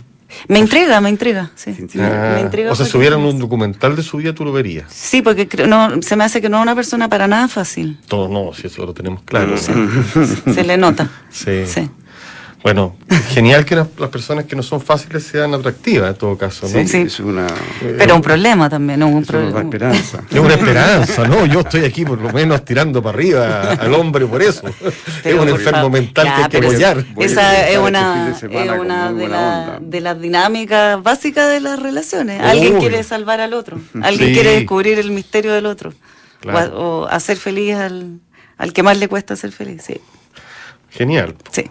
me 0.48 0.58
intriga, 0.58 1.00
me 1.00 1.10
intriga, 1.10 1.50
sí. 1.54 1.74
Ah, 1.98 2.32
me 2.34 2.40
intriga 2.40 2.72
o 2.72 2.74
sea, 2.74 2.86
si 2.86 2.96
hubiera 2.96 3.16
un 3.16 3.38
documental 3.38 3.96
de 3.96 4.02
su 4.02 4.18
vida, 4.18 4.34
tú 4.34 4.44
lo 4.44 4.52
verías. 4.52 4.92
Sí, 4.92 5.22
porque 5.22 5.48
no, 5.66 6.02
se 6.02 6.16
me 6.16 6.24
hace 6.24 6.40
que 6.40 6.48
no 6.48 6.58
es 6.58 6.62
una 6.62 6.74
persona 6.74 7.08
para 7.08 7.26
nada 7.26 7.48
fácil. 7.48 7.98
Todo 8.06 8.28
no, 8.28 8.52
si 8.54 8.66
eso 8.66 8.86
lo 8.86 8.94
tenemos 8.94 9.22
claro. 9.22 9.56
se 9.56 10.64
le 10.64 10.76
nota. 10.76 11.10
Sí. 11.30 11.66
sí. 11.66 11.90
Bueno, 12.62 12.94
genial 13.30 13.64
que 13.64 13.74
las 13.74 13.88
personas 13.88 14.44
que 14.44 14.54
no 14.54 14.62
son 14.62 14.82
fáciles 14.82 15.22
sean 15.24 15.54
atractivas 15.54 16.10
en 16.10 16.16
todo 16.16 16.36
caso, 16.36 16.68
¿no? 16.68 16.86
Sí, 16.86 16.98
Es 16.98 17.18
una, 17.20 17.46
Pero 17.80 18.14
un 18.14 18.20
problema 18.20 18.68
también, 18.68 19.00
¿no? 19.00 19.08
Un 19.08 19.22
es 19.22 19.30
una 19.30 19.60
esperanza. 19.60 20.22
Es 20.30 20.38
una 20.38 20.54
esperanza, 20.54 21.26
¿no? 21.26 21.46
Yo 21.46 21.60
estoy 21.60 21.84
aquí 21.84 22.04
por 22.04 22.20
lo 22.20 22.30
menos 22.32 22.62
tirando 22.64 23.02
para 23.02 23.16
arriba 23.16 23.72
al 23.72 23.94
hombre 23.94 24.26
por 24.26 24.42
eso. 24.42 24.68
es 25.24 25.34
un 25.34 25.48
enfermo 25.48 25.88
mental 25.88 26.26
que 26.26 26.42
hay 26.42 26.48
que 26.48 26.56
apoyar. 26.58 27.04
Esa 27.18 27.68
es 27.68 27.78
una, 27.78 28.30
es 28.30 28.42
una 28.42 29.12
de, 29.12 29.80
de, 29.80 30.00
las 30.00 30.20
dinámicas 30.20 31.02
básicas 31.02 31.48
de 31.48 31.60
las 31.60 31.80
relaciones. 31.80 32.42
Alguien 32.42 32.78
quiere 32.78 33.02
salvar 33.04 33.40
al 33.40 33.54
otro. 33.54 33.78
Alguien 34.02 34.34
quiere 34.34 34.56
descubrir 34.56 34.98
el 34.98 35.10
misterio 35.12 35.52
del 35.54 35.64
otro. 35.64 35.94
O, 36.74 37.06
hacer 37.10 37.38
feliz 37.38 37.76
al, 37.76 38.20
al 38.58 38.72
que 38.74 38.82
más 38.82 38.98
le 38.98 39.08
cuesta 39.08 39.34
ser 39.34 39.52
feliz, 39.52 39.82
sí. 39.86 39.98
Genial. 40.90 41.36
Sí. 41.50 41.64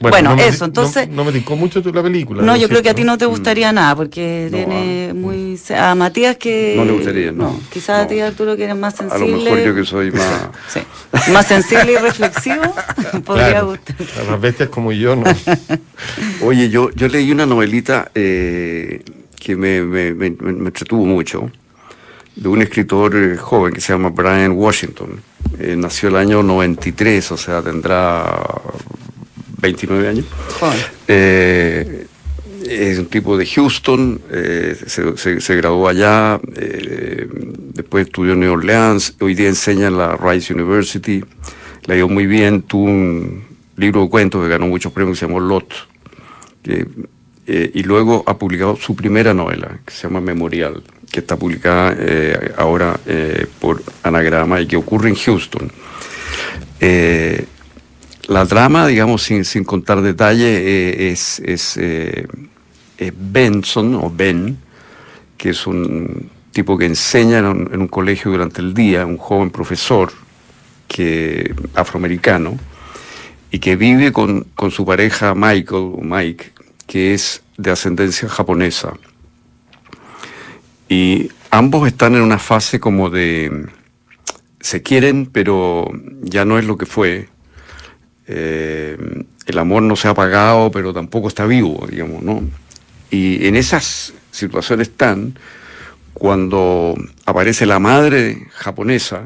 Bueno, 0.00 0.34
eso, 0.36 0.64
entonces... 0.64 1.08
No, 1.08 1.24
me 1.24 1.32
dijo 1.32 1.56
mucho 1.56 1.82
la 1.92 2.02
película. 2.02 2.42
No, 2.42 2.56
yo 2.56 2.68
creo 2.68 2.82
que 2.82 2.90
a 2.90 2.94
ti 2.94 3.04
no 3.04 3.18
te 3.18 3.26
gustaría 3.26 3.72
nada, 3.72 3.96
porque 3.96 4.48
tiene 4.50 5.12
muy... 5.12 5.58
A 5.76 5.94
Matías 5.94 6.36
que... 6.36 6.74
No 6.76 6.84
le 6.84 6.92
gustaría, 6.92 7.32
no. 7.32 7.58
quizás 7.72 8.04
a 8.04 8.06
ti, 8.06 8.20
Arturo, 8.20 8.56
que 8.56 8.64
eres 8.64 8.76
más 8.76 8.94
sensible. 8.96 9.26
A 9.26 9.36
lo 9.36 9.56
mejor 9.56 9.60
yo 9.60 9.74
que 9.74 9.84
soy 9.84 10.10
más... 10.12 10.48
sí. 10.68 10.80
Más 11.32 11.46
sensible 11.46 11.92
y 11.92 11.96
reflexivo, 11.96 12.62
podría 13.24 13.62
gustar. 13.62 13.96
A 14.20 14.30
las 14.30 14.40
bestias 14.40 14.68
como 14.68 14.92
yo, 14.92 15.16
¿no? 15.16 15.24
Oye, 16.42 16.70
yo, 16.70 16.90
yo 16.90 17.08
leí 17.08 17.32
una 17.32 17.46
novelita 17.46 18.10
eh, 18.14 19.02
que 19.38 19.56
me, 19.56 19.82
me, 19.82 20.14
me, 20.14 20.26
entretuvo 20.26 21.04
mucho, 21.04 21.50
de 22.36 22.48
un 22.48 22.62
escritor 22.62 23.16
eh, 23.16 23.36
joven 23.36 23.74
que 23.74 23.80
se 23.80 23.92
llama 23.92 24.10
Brian 24.10 24.52
Washington. 24.52 25.20
Eh, 25.58 25.74
nació 25.76 26.10
el 26.10 26.16
año 26.16 26.42
93, 26.42 27.32
o 27.32 27.36
sea, 27.36 27.62
tendrá 27.62 28.46
29 29.60 30.08
años. 30.08 30.24
Eh, 31.06 32.06
es 32.68 32.98
un 32.98 33.06
tipo 33.06 33.36
de 33.36 33.46
Houston, 33.46 34.20
eh, 34.30 34.76
se, 34.86 35.56
graduó 35.56 35.88
allá, 35.88 36.40
eh, 36.56 37.26
después 37.72 38.06
estudió 38.06 38.34
en 38.34 38.40
New 38.40 38.52
Orleans, 38.52 39.14
hoy 39.20 39.34
día 39.34 39.48
enseña 39.48 39.86
en 39.86 39.96
la 39.96 40.16
Rice 40.16 40.52
University, 40.52 41.24
le 41.86 41.94
dio 41.94 42.08
muy 42.08 42.26
bien, 42.26 42.62
tuvo 42.62 42.84
un 42.84 43.44
libro 43.76 44.02
de 44.02 44.08
cuentos 44.10 44.42
que 44.42 44.48
ganó 44.48 44.66
muchos 44.66 44.92
premios 44.92 45.16
que 45.16 45.20
se 45.20 45.26
llamó 45.26 45.40
Lot, 45.40 45.72
y 47.46 47.82
luego 47.84 48.22
ha 48.26 48.36
publicado 48.36 48.76
su 48.76 48.94
primera 48.94 49.32
novela, 49.32 49.78
que 49.86 49.94
se 49.94 50.02
llama 50.02 50.20
Memorial, 50.20 50.82
que 51.10 51.20
está 51.20 51.36
publicada 51.36 51.96
ahora 52.58 53.00
por 53.60 53.82
Anagrama 54.02 54.60
y 54.60 54.66
que 54.66 54.76
ocurre 54.76 55.08
en 55.08 55.14
Houston. 55.14 55.72
La 58.28 58.44
trama, 58.44 58.86
digamos, 58.86 59.22
sin, 59.22 59.64
contar 59.64 60.02
detalles, 60.02 60.60
eh, 60.60 61.10
es, 61.10 61.40
eh, 61.78 62.26
es, 62.98 63.12
Benson, 63.16 63.94
o 63.94 64.12
Ben, 64.14 64.58
que 65.38 65.48
es 65.50 65.66
un 65.66 66.28
tipo 66.52 66.76
que 66.76 66.84
enseña 66.84 67.38
en 67.38 67.80
un, 67.80 67.88
colegio 67.88 68.30
durante 68.30 68.60
el 68.60 68.74
día, 68.74 69.06
un 69.06 69.16
joven 69.16 69.48
profesor 69.48 70.12
que, 70.88 71.54
afroamericano, 71.74 72.58
y 73.50 73.60
que 73.60 73.76
vive 73.76 74.12
con, 74.12 74.44
con 74.54 74.70
su 74.70 74.84
pareja 74.84 75.34
Michael, 75.34 75.94
o 75.96 76.00
Mike, 76.02 76.52
que 76.86 77.14
es 77.14 77.42
de 77.56 77.70
ascendencia 77.70 78.28
japonesa. 78.28 78.92
Y 80.86 81.30
ambos 81.50 81.88
están 81.88 82.14
en 82.14 82.20
una 82.20 82.38
fase 82.38 82.78
como 82.78 83.08
de... 83.08 83.68
se 84.60 84.82
quieren, 84.82 85.24
pero 85.24 85.90
ya 86.20 86.44
no 86.44 86.58
es 86.58 86.66
lo 86.66 86.76
que 86.76 86.84
fue 86.84 87.30
eh, 88.28 89.24
el 89.46 89.58
amor 89.58 89.82
no 89.82 89.96
se 89.96 90.06
ha 90.06 90.10
apagado, 90.10 90.70
pero 90.70 90.92
tampoco 90.92 91.28
está 91.28 91.46
vivo, 91.46 91.86
digamos, 91.90 92.22
¿no? 92.22 92.42
Y 93.10 93.46
en 93.46 93.56
esas 93.56 94.12
situaciones 94.30 94.88
están 94.88 95.38
cuando 96.12 96.94
aparece 97.24 97.64
la 97.64 97.78
madre 97.78 98.46
japonesa 98.52 99.24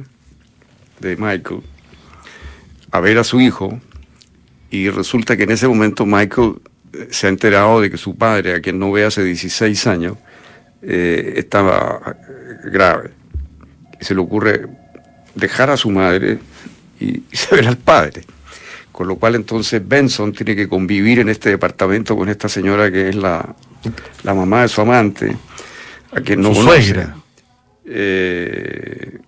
de 1.00 1.16
Michael 1.16 1.62
a 2.92 3.00
ver 3.00 3.18
a 3.18 3.24
su 3.24 3.40
hijo 3.40 3.80
y 4.70 4.88
resulta 4.88 5.36
que 5.36 5.42
en 5.42 5.50
ese 5.50 5.66
momento 5.66 6.06
Michael 6.06 6.54
eh, 6.92 7.08
se 7.10 7.26
ha 7.26 7.30
enterado 7.30 7.80
de 7.80 7.90
que 7.90 7.96
su 7.96 8.16
padre, 8.16 8.54
a 8.54 8.60
quien 8.60 8.78
no 8.78 8.92
ve 8.92 9.04
hace 9.04 9.24
16 9.24 9.86
años, 9.88 10.16
eh, 10.80 11.34
estaba 11.36 12.16
grave. 12.64 13.10
Y 14.00 14.04
se 14.04 14.14
le 14.14 14.20
ocurre 14.20 14.68
dejar 15.34 15.70
a 15.70 15.76
su 15.76 15.90
madre 15.90 16.38
y, 17.00 17.22
y 17.30 17.36
se 17.36 17.54
ver 17.56 17.66
al 17.66 17.78
padre. 17.78 18.22
Con 18.92 19.08
lo 19.08 19.16
cual 19.16 19.34
entonces 19.34 19.82
Benson 19.86 20.32
tiene 20.32 20.54
que 20.54 20.68
convivir 20.68 21.18
en 21.18 21.30
este 21.30 21.48
departamento 21.48 22.16
con 22.16 22.28
esta 22.28 22.48
señora 22.48 22.90
que 22.92 23.08
es 23.08 23.16
la, 23.16 23.54
mamá 24.22 24.62
de 24.62 24.68
su 24.68 24.82
amante, 24.82 25.36
a 26.12 26.20
quien 26.20 26.42
no 26.42 26.54
su 26.54 26.62
Suegra. 26.62 27.16
Eh, 27.86 29.18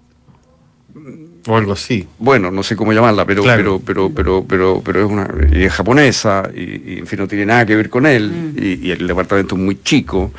o 1.46 1.56
algo 1.56 1.72
así. 1.72 2.06
Bueno, 2.18 2.50
no 2.50 2.62
sé 2.62 2.76
cómo 2.76 2.92
llamarla, 2.92 3.26
pero, 3.26 3.42
pero, 3.42 3.80
pero, 3.80 4.10
pero, 4.14 4.44
pero, 4.46 4.82
pero 4.84 5.04
es 5.04 5.10
una, 5.10 5.28
y 5.52 5.64
es 5.64 5.72
japonesa, 5.72 6.50
y, 6.54 6.98
en 6.98 7.06
fin 7.06 7.18
no 7.18 7.28
tiene 7.28 7.46
nada 7.46 7.66
que 7.66 7.76
ver 7.76 7.90
con 7.90 8.06
él, 8.06 8.30
mm. 8.30 8.58
y, 8.58 8.88
y 8.88 8.90
el 8.92 9.06
departamento 9.06 9.54
es 9.54 9.60
muy 9.60 9.82
chico. 9.82 10.32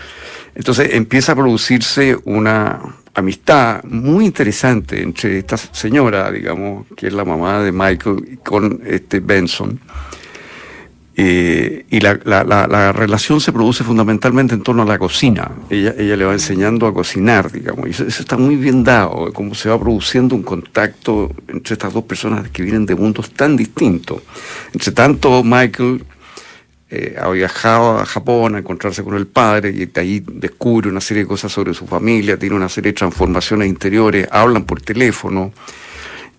Entonces 0.56 0.90
empieza 0.94 1.34
a 1.34 1.36
producirse 1.36 2.18
una, 2.24 2.80
amistad 3.16 3.84
muy 3.86 4.26
interesante 4.26 5.02
entre 5.02 5.40
esta 5.40 5.58
señora, 5.58 6.32
digamos, 6.32 6.86
que 6.96 7.08
es 7.08 7.14
la 7.14 7.26
mamá 7.26 7.62
de 7.62 7.72
Michael, 7.72 8.40
con 8.44 8.82
este 8.86 9.22
Benson. 9.22 9.80
Eh, 11.18 11.86
y 11.90 12.02
la, 12.02 12.20
la, 12.26 12.92
relación 12.92 13.40
se 13.40 13.54
produce 13.54 13.86
fundamentalmente 13.86 14.54
en 14.54 14.62
torno 14.62 14.84
a 14.84 14.86
la 14.86 15.00
cocina. 15.00 15.50
Ella, 15.70 15.94
le 15.94 16.26
va 16.26 16.34
enseñando 16.34 16.88
a 16.88 16.94
cocinar, 16.94 17.50
digamos, 17.54 17.88
y 17.88 17.92
eso, 17.92 18.06
está 18.06 18.36
muy 18.36 18.58
bien 18.58 18.84
dado, 18.84 19.32
cómo 19.32 19.56
se 19.56 19.70
va 19.70 19.80
produciendo 19.80 20.36
un 20.36 20.44
contacto 20.44 21.32
entre 21.48 21.74
estas 21.74 21.94
dos 21.94 22.04
personas 22.04 22.50
que 22.50 22.64
vienen 22.64 22.86
de 22.86 22.96
mundos 22.96 23.32
tan 23.32 23.56
distintos. 23.56 24.24
Entre 24.74 24.92
tanto, 24.92 25.42
Michael 25.42 26.04
eh, 26.96 27.16
ha 27.20 27.30
viajado 27.30 28.00
a 28.00 28.06
Japón 28.06 28.56
a 28.56 28.60
encontrarse 28.60 29.04
con 29.04 29.16
el 29.16 29.28
padre 29.28 29.72
y 29.72 30.00
ahí 30.00 30.24
descubre 30.26 30.90
una 30.90 31.02
serie 31.02 31.24
de 31.24 31.28
cosas 31.28 31.52
sobre 31.52 31.74
su 31.74 31.86
familia, 31.86 32.38
tiene 32.38 32.56
una 32.56 32.70
serie 32.70 32.92
de 32.92 32.98
transformaciones 32.98 33.68
interiores, 33.68 34.28
hablan 34.32 34.64
por 34.64 34.82
teléfono 34.82 35.52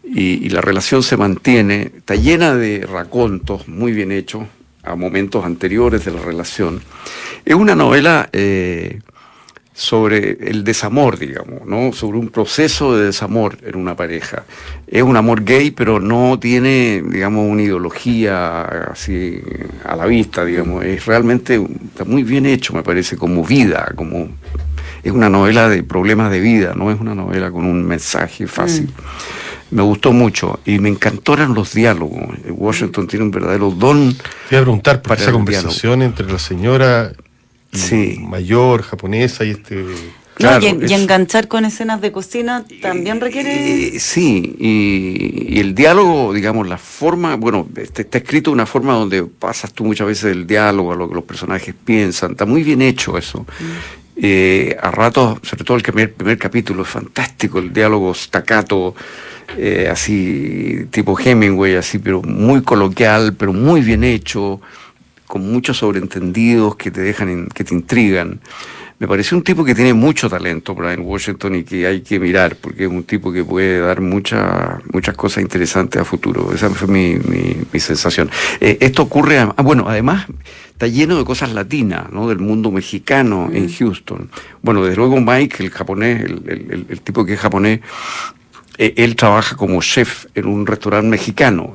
y, 0.02 0.48
la 0.48 0.60
relación 0.62 1.02
se 1.02 1.16
mantiene, 1.16 1.92
está 1.96 2.14
llena 2.14 2.54
de 2.54 2.86
racontos 2.86 3.68
muy 3.68 3.92
bien 3.92 4.12
hechos 4.12 4.44
a 4.82 4.94
momentos 4.94 5.44
anteriores 5.44 6.04
de 6.04 6.12
la 6.12 6.22
relación. 6.22 6.80
Es 7.44 7.54
una 7.54 7.74
novela 7.74 8.30
eh, 8.32 9.00
sobre 9.76 10.38
el 10.40 10.64
desamor, 10.64 11.18
digamos, 11.18 11.66
¿no? 11.66 11.92
Sobre 11.92 12.16
un 12.16 12.28
proceso 12.28 12.96
de 12.96 13.04
desamor 13.04 13.58
en 13.62 13.76
una 13.76 13.94
pareja. 13.94 14.44
Es 14.86 15.02
un 15.02 15.18
amor 15.18 15.44
gay, 15.44 15.70
pero 15.70 16.00
no 16.00 16.38
tiene, 16.38 17.02
digamos, 17.06 17.46
una 17.46 17.62
ideología 17.62 18.62
así 18.90 19.38
a 19.84 19.94
la 19.94 20.06
vista, 20.06 20.46
digamos. 20.46 20.82
Es 20.82 21.04
realmente, 21.04 21.62
está 21.88 22.06
muy 22.06 22.22
bien 22.22 22.46
hecho, 22.46 22.72
me 22.72 22.82
parece, 22.82 23.18
como 23.18 23.44
vida, 23.44 23.92
como... 23.94 24.28
Es 25.04 25.12
una 25.12 25.28
novela 25.28 25.68
de 25.68 25.84
problemas 25.84 26.32
de 26.32 26.40
vida, 26.40 26.72
no 26.74 26.90
es 26.90 26.98
una 26.98 27.14
novela 27.14 27.52
con 27.52 27.64
un 27.64 27.84
mensaje 27.84 28.48
fácil. 28.48 28.86
Mm. 28.86 29.76
Me 29.76 29.82
gustó 29.82 30.12
mucho 30.12 30.58
y 30.64 30.78
me 30.78 30.88
encantaron 30.88 31.54
los 31.54 31.74
diálogos. 31.74 32.22
Washington 32.48 33.06
tiene 33.06 33.26
un 33.26 33.30
verdadero 33.30 33.70
don. 33.70 34.16
Te 34.48 34.56
a 34.56 34.62
preguntar 34.62 35.02
para 35.02 35.20
esa 35.20 35.30
conversación 35.30 36.02
entre 36.02 36.26
la 36.26 36.38
señora 36.38 37.12
sí. 37.76 38.18
mayor, 38.20 38.82
japonesa 38.82 39.44
y 39.44 39.50
este 39.50 39.84
y, 40.38 40.92
enganchar 40.92 41.48
con 41.48 41.64
escenas 41.64 42.00
de 42.02 42.12
cocina 42.12 42.64
también 42.82 43.20
requiere... 43.20 43.98
sí, 43.98 44.54
y, 44.58 45.58
el 45.58 45.74
diálogo, 45.74 46.34
digamos, 46.34 46.68
la 46.68 46.76
forma, 46.76 47.36
bueno, 47.36 47.66
este, 47.76 48.02
está, 48.02 48.18
escrito 48.18 48.50
de 48.50 48.54
una 48.54 48.66
forma 48.66 48.92
donde 48.92 49.24
pasas 49.24 49.72
tú 49.72 49.84
muchas 49.84 50.06
veces 50.06 50.32
el 50.32 50.46
diálogo 50.46 50.92
a 50.92 50.96
lo 50.96 51.08
que 51.08 51.14
los 51.14 51.24
personajes 51.24 51.74
piensan, 51.84 52.32
está 52.32 52.44
muy 52.44 52.62
bien 52.62 52.82
hecho 52.82 53.16
eso. 53.16 53.40
Mm. 53.40 53.64
Eh, 54.18 54.76
a 54.80 54.90
ratos, 54.90 55.38
sobre 55.42 55.64
todo 55.64 55.76
el 55.76 55.82
primer, 55.82 56.12
primer 56.12 56.38
capítulo, 56.38 56.82
es 56.82 56.88
fantástico, 56.88 57.58
el 57.58 57.72
diálogo 57.72 58.12
staccato, 58.14 58.94
eh, 59.56 59.88
así 59.90 60.86
tipo 60.90 61.18
Hemingway, 61.18 61.76
así, 61.76 61.98
pero 61.98 62.20
muy 62.22 62.62
coloquial, 62.62 63.34
pero 63.34 63.52
muy 63.52 63.80
bien 63.80 64.04
hecho, 64.04 64.60
con 65.26 65.50
muchos 65.50 65.78
sobreentendidos 65.78 66.76
que 66.76 66.90
te 66.90 67.00
dejan, 67.00 67.48
que 67.48 67.64
te 67.64 67.74
intrigan. 67.74 68.40
Me 68.98 69.06
parece 69.06 69.34
un 69.34 69.42
tipo 69.42 69.62
que 69.62 69.74
tiene 69.74 69.92
mucho 69.92 70.30
talento, 70.30 70.74
Brian 70.74 71.00
Washington, 71.00 71.56
y 71.56 71.64
que 71.64 71.86
hay 71.86 72.00
que 72.00 72.18
mirar, 72.18 72.56
porque 72.56 72.84
es 72.84 72.90
un 72.90 73.04
tipo 73.04 73.30
que 73.30 73.44
puede 73.44 73.80
dar 73.80 74.00
mucha, 74.00 74.80
muchas 74.90 75.14
cosas 75.14 75.42
interesantes 75.42 76.00
a 76.00 76.04
futuro. 76.06 76.50
Esa 76.54 76.70
fue 76.70 76.88
mi, 76.88 77.18
mi, 77.70 77.78
sensación. 77.78 78.30
Eh, 78.58 78.78
esto 78.80 79.02
ocurre, 79.02 79.38
ah, 79.38 79.54
bueno, 79.62 79.84
además 79.86 80.26
está 80.70 80.86
lleno 80.86 81.18
de 81.18 81.26
cosas 81.26 81.52
latinas, 81.52 82.10
¿no? 82.10 82.26
Del 82.26 82.38
mundo 82.38 82.70
mexicano 82.70 83.50
en 83.52 83.66
mm. 83.66 83.72
Houston. 83.78 84.30
Bueno, 84.62 84.82
desde 84.82 84.96
luego 84.96 85.20
Mike, 85.20 85.62
el 85.62 85.70
japonés, 85.70 86.22
el, 86.24 86.86
el 86.88 87.00
tipo 87.02 87.26
que 87.26 87.34
es 87.34 87.40
japonés, 87.40 87.80
eh, 88.78 88.94
él 88.96 89.16
trabaja 89.16 89.56
como 89.56 89.80
chef 89.80 90.26
en 90.34 90.46
un 90.46 90.66
restaurante 90.66 91.08
mexicano. 91.08 91.72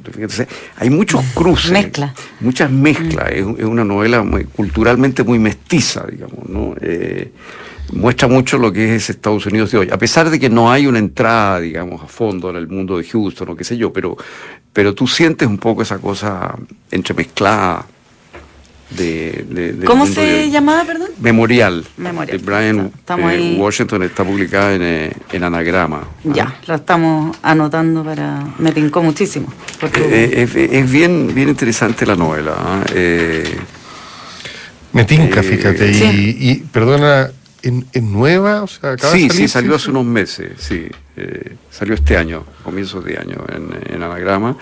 hay 0.77 0.89
muchos 0.89 1.23
mm. 1.23 1.33
cruces, 1.33 1.71
Mezcla. 1.71 2.13
muchas 2.39 2.69
mezclas. 2.69 3.31
Mm. 3.31 3.55
Es, 3.59 3.65
una 3.65 3.83
novela 3.83 4.23
culturalmente 4.55 5.23
muy 5.23 5.39
mestiza, 5.39 6.05
digamos. 6.09 6.47
¿no? 6.47 6.75
Eh, 6.81 7.31
muestra 7.93 8.27
mucho 8.27 8.57
lo 8.57 8.71
que 8.71 8.95
es 8.95 9.09
Estados 9.09 9.45
Unidos 9.45 9.71
de 9.71 9.79
hoy. 9.79 9.89
A 9.91 9.97
pesar 9.97 10.29
de 10.29 10.39
que 10.39 10.49
no 10.49 10.71
hay 10.71 10.85
una 10.85 10.99
entrada, 10.99 11.59
digamos, 11.59 12.01
a 12.03 12.07
fondo 12.07 12.49
en 12.51 12.57
el 12.57 12.67
mundo 12.67 12.97
de 12.97 13.03
Houston 13.03 13.49
o 13.49 13.55
qué 13.55 13.63
sé 13.63 13.77
yo, 13.77 13.91
pero, 13.91 14.15
pero 14.71 14.93
tú 14.93 15.07
sientes 15.07 15.47
un 15.47 15.57
poco 15.57 15.81
esa 15.81 15.97
cosa 15.97 16.55
entremezclada 16.91 17.85
de, 18.97 19.83
¿Cómo 19.85 20.05
se 20.05 20.49
llamaba, 20.49 20.83
perdón? 20.83 21.09
Memorial. 21.19 21.85
Memorial. 21.97 22.37
De 22.37 22.43
Brian 22.43 22.91
eh, 23.07 23.57
Washington 23.57 24.03
está 24.03 24.23
publicada 24.23 24.73
en, 24.73 24.81
eh, 24.83 25.13
en 25.31 25.43
anagrama. 25.43 26.07
Ya, 26.23 26.59
lo 26.67 26.75
estamos 26.75 27.37
anotando 27.41 28.03
para... 28.03 28.45
Me 28.57 28.71
tincó 28.71 29.01
muchísimo. 29.01 29.47
Eh, 29.81 30.47
es, 30.71 30.91
bien, 30.91 31.33
bien 31.33 31.49
interesante 31.49 32.05
la 32.05 32.15
novela. 32.15 32.53
¿ah? 32.57 32.83
me 34.93 35.05
tinca, 35.05 35.41
fíjate. 35.41 35.91
Y, 35.91 36.63
perdona, 36.71 37.31
¿es 37.61 38.03
nueva? 38.03 38.63
O 38.63 38.67
sea, 38.67 38.97
sí, 38.97 39.29
sí, 39.29 39.47
salió 39.47 39.75
hace 39.75 39.89
unos 39.89 40.05
meses, 40.05 40.51
sí. 40.57 40.87
salió 41.69 41.95
este 41.95 42.17
año, 42.17 42.43
comienzos 42.63 43.05
de 43.05 43.17
año, 43.17 43.37
en, 43.53 43.95
en 43.95 44.03
anagrama. 44.03 44.57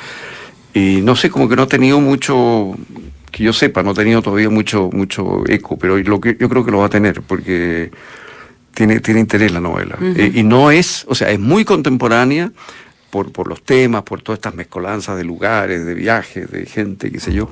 Y 0.74 1.02
no 1.02 1.16
sé, 1.16 1.30
como 1.32 1.50
que 1.50 1.56
no 1.56 1.64
ha 1.64 1.68
tenido 1.68 2.00
mucho 2.00 2.76
que 3.40 3.46
yo 3.46 3.54
sepa, 3.54 3.82
no 3.84 3.92
ha 3.92 3.94
tenido 3.94 4.22
todavía 4.22 4.50
mucho, 4.50 4.90
mucho 4.92 5.44
eco, 5.48 5.80
pero 5.80 5.98
lo 5.98 6.20
que, 6.20 6.36
yo 6.38 6.50
creo 6.50 6.66
que 6.66 6.72
lo 6.72 6.80
va 6.80 6.88
a 6.88 6.90
tener, 6.90 7.22
porque 7.22 7.90
tiene, 8.74 9.00
tiene 9.00 9.22
interés 9.22 9.54
la 9.54 9.62
novela. 9.62 9.98
Eh, 10.02 10.30
y 10.36 10.44
no 10.44 10.72
es, 10.72 11.06
o 11.08 11.16
sea, 11.16 11.32
es 11.32 11.40
muy 11.40 11.64
contemporánea 11.64 12.52
por, 13.10 13.32
por 13.32 13.48
los 13.48 13.64
temas, 13.64 14.04
por 14.04 14.22
todas 14.22 14.40
estas 14.40 14.56
mezcolanzas 14.56 15.16
de 15.16 15.24
lugares, 15.24 15.86
de 15.86 15.94
viajes, 15.94 16.52
de 16.52 16.66
gente, 16.66 17.14
qué 17.14 17.22
sé 17.22 17.32
yo, 17.32 17.50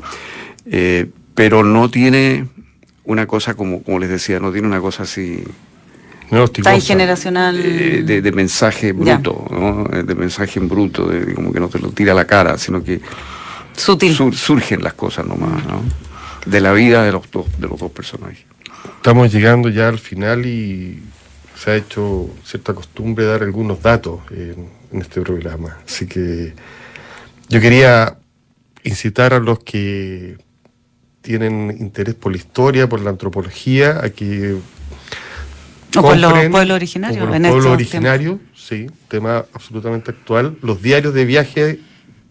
eh, 0.65 1.10
pero 1.34 1.63
no 1.63 1.89
tiene 1.89 2.50
una 3.06 3.26
cosa 3.26 3.54
como, 3.54 3.82
como 3.82 4.00
les 4.00 4.10
decía, 4.10 4.41
no 4.41 4.52
tiene 4.52 4.67
una 4.67 4.82
cosa 4.82 5.04
así... 5.04 5.41
No, 6.32 6.50
tan 6.50 6.82
generacional. 6.82 7.58
Eh, 7.63 8.04
de, 8.04 8.32
mensaje 8.34 8.91
bruto, 8.91 9.45
¿no? 9.50 9.86
de 9.86 10.15
mensaje 10.15 10.60
en 10.60 10.67
bruto, 10.67 11.08
de, 11.08 11.34
como 11.34 11.54
que 11.54 11.62
no 11.62 11.69
te 11.69 11.80
lo 11.80 11.91
tira 11.91 12.12
a 12.12 12.15
la 12.15 12.28
cara, 12.28 12.58
sino 12.58 12.84
que 12.84 13.00
surgen 13.78 14.84
las 14.84 14.94
cosas 14.94 15.26
nomás, 15.26 15.66
¿no? 15.66 15.82
De 16.46 16.62
la 16.62 16.74
vida 16.74 17.04
de 17.04 17.12
los 17.12 17.30
dos, 17.32 17.46
de 17.60 17.68
los 17.68 17.80
dos 17.80 17.92
personajes. 17.92 18.46
Estamos 18.96 19.32
llegando 19.32 19.70
ya 19.70 19.88
al 19.88 20.00
final 20.00 20.46
y 20.46 21.04
se 21.56 21.72
ha 21.72 21.76
hecho 21.76 22.30
cierta 22.44 22.74
costumbre 22.74 23.26
dar 23.26 23.44
algunos 23.44 23.82
datos 23.82 24.20
en, 24.32 24.76
este 25.02 25.22
programa. 25.22 25.78
Así 25.86 26.08
que 26.08 26.54
yo 27.50 27.60
quería 27.60 28.18
incitar 28.84 29.34
a 29.34 29.40
los 29.40 29.60
que 29.60 30.38
tienen 31.22 31.76
interés 31.80 32.16
por 32.16 32.32
la 32.32 32.38
historia, 32.38 32.88
por 32.88 33.02
la 33.02 33.10
antropología, 33.10 34.00
a 34.02 34.10
que 34.10 34.56
o 35.96 36.02
por 36.02 36.18
los 36.18 36.32
pueblos 36.32 36.76
originarios. 36.76 37.28
los 37.28 37.40
pueblos 37.40 37.66
originarios, 37.66 38.40
sí, 38.56 38.88
tema 39.10 39.46
absolutamente 39.54 40.12
actual. 40.12 40.58
Los 40.62 40.82
diarios 40.82 41.13
de 41.13 41.26
viaje 41.26 41.80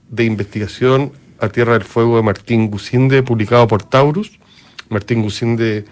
de 0.08 0.24
investigación 0.24 1.12
a 1.40 1.48
Tierra 1.48 1.72
del 1.74 1.84
Fuego 1.84 2.16
de 2.16 2.22
Martín 2.22 2.70
Gusinde, 2.70 3.22
publicado 3.22 3.68
por 3.68 3.82
Taurus. 3.82 4.38
Martín 4.88 5.20
Gusinde, 5.22 5.84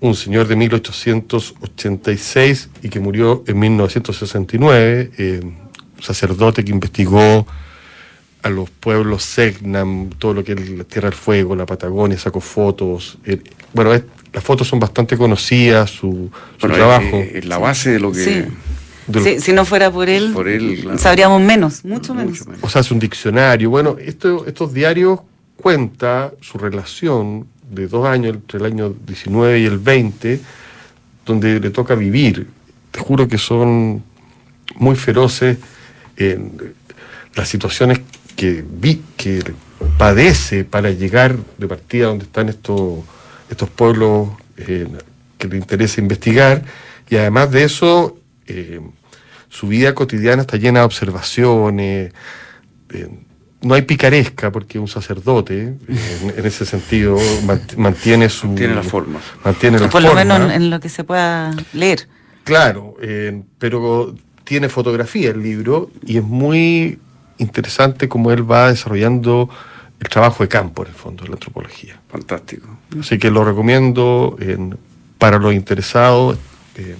un 0.00 0.14
señor 0.14 0.48
de 0.48 0.56
1886 0.56 2.70
y 2.82 2.88
que 2.88 3.00
murió 3.00 3.44
en 3.46 3.58
1969, 3.58 5.10
eh, 5.18 5.40
sacerdote 6.00 6.64
que 6.64 6.72
investigó 6.72 7.46
a 8.42 8.50
los 8.50 8.70
pueblos 8.70 9.24
Segnam, 9.24 10.10
todo 10.10 10.34
lo 10.34 10.44
que 10.44 10.52
es 10.52 10.70
la 10.70 10.84
Tierra 10.84 11.10
del 11.10 11.18
Fuego, 11.18 11.56
la 11.56 11.66
Patagonia, 11.66 12.16
sacó 12.18 12.40
fotos. 12.40 13.18
Eh, 13.24 13.42
bueno, 13.72 13.90
las 14.32 14.44
fotos 14.44 14.68
son 14.68 14.78
bastante 14.78 15.16
conocidas, 15.16 15.90
su, 15.90 16.30
trabajo. 16.58 17.16
Es, 17.16 17.44
la 17.44 17.58
base 17.58 17.90
de 17.90 18.00
lo 18.00 18.12
que 18.12 18.46
si 19.40 19.52
no 19.52 19.64
fuera 19.64 19.90
por 19.90 20.08
él, 20.08 20.34
sabríamos 20.98 21.40
menos, 21.40 21.84
mucho, 21.84 22.14
menos. 22.14 22.44
O 22.60 22.68
sea, 22.68 22.80
es 22.80 22.90
un 22.90 22.98
diccionario. 22.98 23.70
Bueno, 23.70 23.96
esto, 23.98 24.46
estos 24.46 24.72
diarios 24.72 25.20
cuenta 25.56 26.32
su 26.40 26.58
relación 26.58 27.46
de 27.70 27.86
dos 27.86 28.06
años, 28.06 28.34
entre 28.34 28.58
el 28.58 28.66
año 28.66 28.94
19 29.06 29.60
y 29.60 29.64
el 29.64 29.78
20, 29.78 30.40
donde 31.26 31.60
le 31.60 31.70
toca 31.70 31.94
vivir. 31.94 32.46
Te 32.90 33.00
juro 33.00 33.28
que 33.28 33.38
son 33.38 34.02
muy 34.76 34.96
feroces 34.96 35.58
en 36.16 36.74
las 37.34 37.48
situaciones 37.48 38.00
que 38.36 38.64
vi, 38.68 39.02
que 39.16 39.42
padece 39.96 40.64
para 40.64 40.90
llegar 40.90 41.36
de 41.58 41.66
partida 41.66 42.06
donde 42.06 42.24
están 42.24 42.48
estos, 42.48 43.00
estos 43.50 43.68
pueblos 43.68 44.28
eh, 44.56 44.86
que 45.36 45.48
le 45.48 45.56
interesa 45.56 46.00
investigar. 46.00 46.64
Y 47.10 47.16
además 47.16 47.50
de 47.50 47.64
eso, 47.64 48.18
eh, 48.48 48.80
su 49.48 49.68
vida 49.68 49.94
cotidiana 49.94 50.42
está 50.42 50.56
llena 50.56 50.80
de 50.80 50.86
observaciones. 50.86 52.12
Eh, 52.90 53.08
no 53.60 53.74
hay 53.74 53.82
picaresca 53.82 54.52
porque 54.52 54.78
un 54.78 54.88
sacerdote, 54.88 55.76
en, 55.88 56.46
ese 56.46 56.64
sentido, 56.64 57.18
mantiene 57.76 58.28
su. 58.28 58.46
Mantiene 58.46 58.74
la 58.74 58.82
forma. 58.82 59.20
Mantiene 59.44 59.78
la 59.78 59.88
Por 59.88 60.02
lo 60.02 60.14
menos 60.14 60.52
en, 60.52 60.70
lo 60.70 60.78
que 60.80 60.88
se 60.88 61.04
pueda 61.04 61.54
leer. 61.72 62.08
Claro, 62.44 62.96
eh, 63.02 63.42
pero 63.58 64.14
tiene 64.44 64.68
fotografía 64.68 65.30
el 65.30 65.42
libro 65.42 65.90
y 66.06 66.18
es 66.18 66.24
muy 66.24 66.98
interesante 67.38 68.08
cómo 68.08 68.30
él 68.30 68.50
va 68.50 68.68
desarrollando 68.70 69.50
el 70.00 70.08
trabajo 70.08 70.44
de 70.44 70.48
campo, 70.48 70.82
en 70.82 70.88
el 70.88 70.94
fondo, 70.94 71.24
de 71.24 71.30
la 71.30 71.34
antropología. 71.34 72.00
Fantástico. 72.08 72.68
Así 72.98 73.18
que 73.18 73.30
lo 73.30 73.44
recomiendo 73.44 74.38
para 75.18 75.38
los 75.38 75.52
interesados. 75.52 76.38
Eh, 76.76 76.96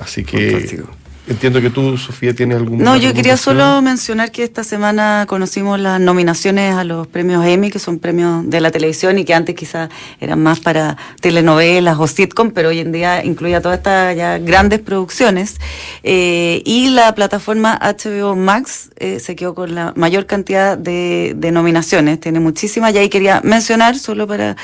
así 0.00 0.24
que. 0.24 0.50
Fantástico. 0.52 0.90
Entiendo 1.30 1.60
que 1.60 1.70
tú, 1.70 1.96
Sofía, 1.96 2.34
tienes 2.34 2.58
algún... 2.58 2.78
No, 2.78 2.96
yo 2.96 3.14
quería 3.14 3.36
solo 3.36 3.80
mencionar 3.82 4.32
que 4.32 4.42
esta 4.42 4.64
semana 4.64 5.26
conocimos 5.28 5.78
las 5.78 6.00
nominaciones 6.00 6.74
a 6.74 6.82
los 6.82 7.06
premios 7.06 7.46
Emmy, 7.46 7.70
que 7.70 7.78
son 7.78 8.00
premios 8.00 8.50
de 8.50 8.60
la 8.60 8.72
televisión 8.72 9.16
y 9.16 9.24
que 9.24 9.32
antes 9.32 9.54
quizás 9.54 9.90
eran 10.18 10.42
más 10.42 10.58
para 10.58 10.96
telenovelas 11.20 11.98
o 12.00 12.08
sitcom, 12.08 12.50
pero 12.50 12.70
hoy 12.70 12.80
en 12.80 12.90
día 12.90 13.24
incluye 13.24 13.60
todas 13.60 13.78
estas 13.78 14.16
ya 14.16 14.38
grandes 14.38 14.80
producciones. 14.80 15.60
Eh, 16.02 16.62
y 16.64 16.88
la 16.88 17.14
plataforma 17.14 17.78
HBO 17.80 18.34
Max 18.34 18.90
eh, 18.96 19.20
se 19.20 19.36
quedó 19.36 19.54
con 19.54 19.72
la 19.72 19.92
mayor 19.94 20.26
cantidad 20.26 20.76
de, 20.76 21.36
nominaciones, 21.52 22.18
tiene 22.18 22.40
muchísimas, 22.40 22.92
y 22.92 22.98
ahí 22.98 23.08
quería 23.08 23.40
mencionar, 23.44 23.96
solo 23.96 24.26
para 24.26 24.56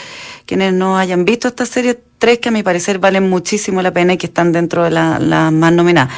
quienes 0.47 0.73
no 0.73 0.99
hayan 0.99 1.25
visto 1.25 1.47
esta 1.47 1.65
serie, 1.65 2.01
tres 2.19 2.39
que 2.39 2.49
a 2.49 2.53
mi 2.53 2.63
parecer 2.63 2.99
valen 2.99 3.29
muchísimo 3.29 3.83
la 3.83 3.93
pena 3.93 4.15
y 4.15 4.17
que 4.17 4.27
están 4.27 4.53
dentro 4.53 4.85
de 4.85 4.91
las 4.91 5.21
la 5.23 5.51
más 5.51 5.73
nominadas. 5.73 6.13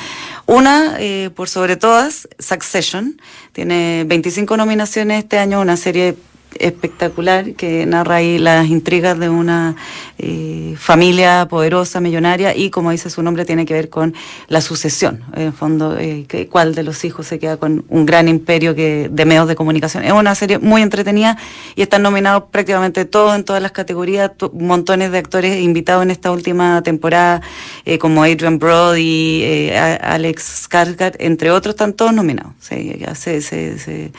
Una, 0.46 0.96
eh, 0.98 1.30
por 1.34 1.48
sobre 1.48 1.76
todas, 1.76 2.26
Succession, 2.38 3.20
tiene 3.52 4.04
25 4.06 4.56
nominaciones 4.56 5.24
este 5.24 5.38
año, 5.38 5.61
una 5.61 5.76
serie 5.76 6.16
espectacular 6.58 7.54
que 7.54 7.87
narra 7.87 8.16
ahí 8.16 8.38
las 8.38 8.66
intrigas 8.68 9.18
de 9.18 9.29
una 9.29 9.77
eh, 10.18 10.75
familia 10.79 11.46
poderosa, 11.48 12.00
millonaria 12.00 12.56
y 12.56 12.70
como 12.70 12.90
dice 12.90 13.10
su 13.10 13.23
nombre 13.23 13.44
tiene 13.44 13.66
que 13.66 13.75
ver 13.75 13.88
con 13.88 14.14
la 14.48 14.60
sucesión, 14.60 15.23
en 15.35 15.52
fondo, 15.52 15.96
eh, 15.98 16.25
que, 16.29 16.48
cuál 16.48 16.75
de 16.75 16.83
los 16.83 17.04
hijos 17.04 17.27
se 17.27 17.38
queda 17.38 17.56
con 17.56 17.85
un 17.88 18.06
gran 18.06 18.29
imperio 18.29 18.75
que, 18.75 19.08
de 19.10 19.25
medios 19.25 19.48
de 19.48 19.56
comunicación. 19.56 20.04
Es 20.04 20.12
una 20.12 20.35
serie 20.35 20.58
muy 20.58 20.83
entretenida 20.83 21.38
y 21.77 21.83
están 21.83 22.02
nominados 22.02 22.44
prácticamente 22.50 23.04
todos 23.04 23.35
en 23.37 23.44
todas 23.44 23.62
las 23.62 23.73
categorías, 23.73 24.33
montones 24.52 25.12
de 25.12 25.18
actores 25.18 25.60
invitados 25.60 26.02
en 26.02 26.10
esta 26.10 26.33
última 26.33 26.83
temporada, 26.83 27.42
eh, 27.85 27.98
como 27.98 28.23
Adrian 28.23 28.58
Brody, 28.58 29.70
Alex 29.70 30.68
Skarsgård, 30.68 31.16
entre 31.18 31.50
otros, 31.50 31.75
están 31.75 31.92
todos 31.92 32.12
nominados. 32.12 32.52
ya 32.98 33.14
se, 33.14 33.40
se, 33.40 33.79
se 33.79 34.12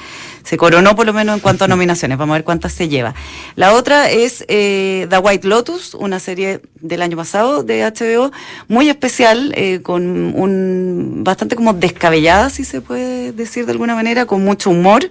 se 0.50 0.58
coronó 0.58 0.96
por 0.96 1.06
lo 1.06 1.14
menos 1.14 1.36
en 1.36 1.42
cuanto 1.42 1.66
a 1.66 1.68
nominaciones. 1.76 2.18
Vamos 2.20 2.34
a 2.34 2.38
ver 2.38 2.44
cuántas 2.44 2.74
se 2.74 2.90
lleva. 2.90 3.16
La 3.56 3.74
otra 3.74 4.12
es 4.12 4.44
eh, 4.50 5.08
The 5.10 5.18
White 5.18 5.48
Lotus, 5.48 5.94
una 5.94 6.20
serie 6.20 6.62
del 6.82 7.02
año 7.02 7.16
pasado 7.16 7.64
de 7.64 7.82
HBO, 7.84 8.32
muy 8.68 8.90
especial, 8.90 9.54
eh, 9.56 9.82
con 9.82 10.04
un 10.36 11.24
bastante 11.24 11.56
como 11.56 11.74
descabellada, 11.74 12.50
si 12.50 12.66
se 12.66 12.82
puede 12.82 13.32
decir 13.32 13.66
de 13.66 13.72
alguna 13.72 13.96
manera, 13.96 14.26
con 14.26 14.44
mucho 14.44 14.70
humor, 14.70 15.10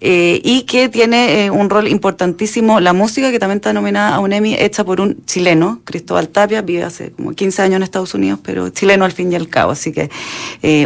eh, 0.00 0.40
y 0.44 0.62
que 0.62 0.88
tiene 0.88 1.50
un 1.50 1.70
rol 1.70 1.88
importantísimo 1.88 2.80
la 2.80 2.92
música, 2.92 3.30
que 3.30 3.38
también 3.38 3.56
está 3.56 3.72
nominada 3.72 4.14
a 4.14 4.20
un 4.20 4.32
Emmy, 4.32 4.54
hecha 4.54 4.84
por 4.84 5.00
un 5.00 5.24
chileno, 5.24 5.80
Cristóbal 5.84 6.28
Tapia, 6.28 6.60
vive 6.60 6.84
hace 6.84 7.12
como 7.12 7.32
15 7.32 7.62
años 7.62 7.76
en 7.76 7.82
Estados 7.82 8.14
Unidos, 8.14 8.40
pero 8.42 8.68
chileno 8.68 9.06
al 9.06 9.12
fin 9.12 9.32
y 9.32 9.36
al 9.36 9.48
cabo, 9.48 9.72
así 9.72 9.92
que 9.92 10.10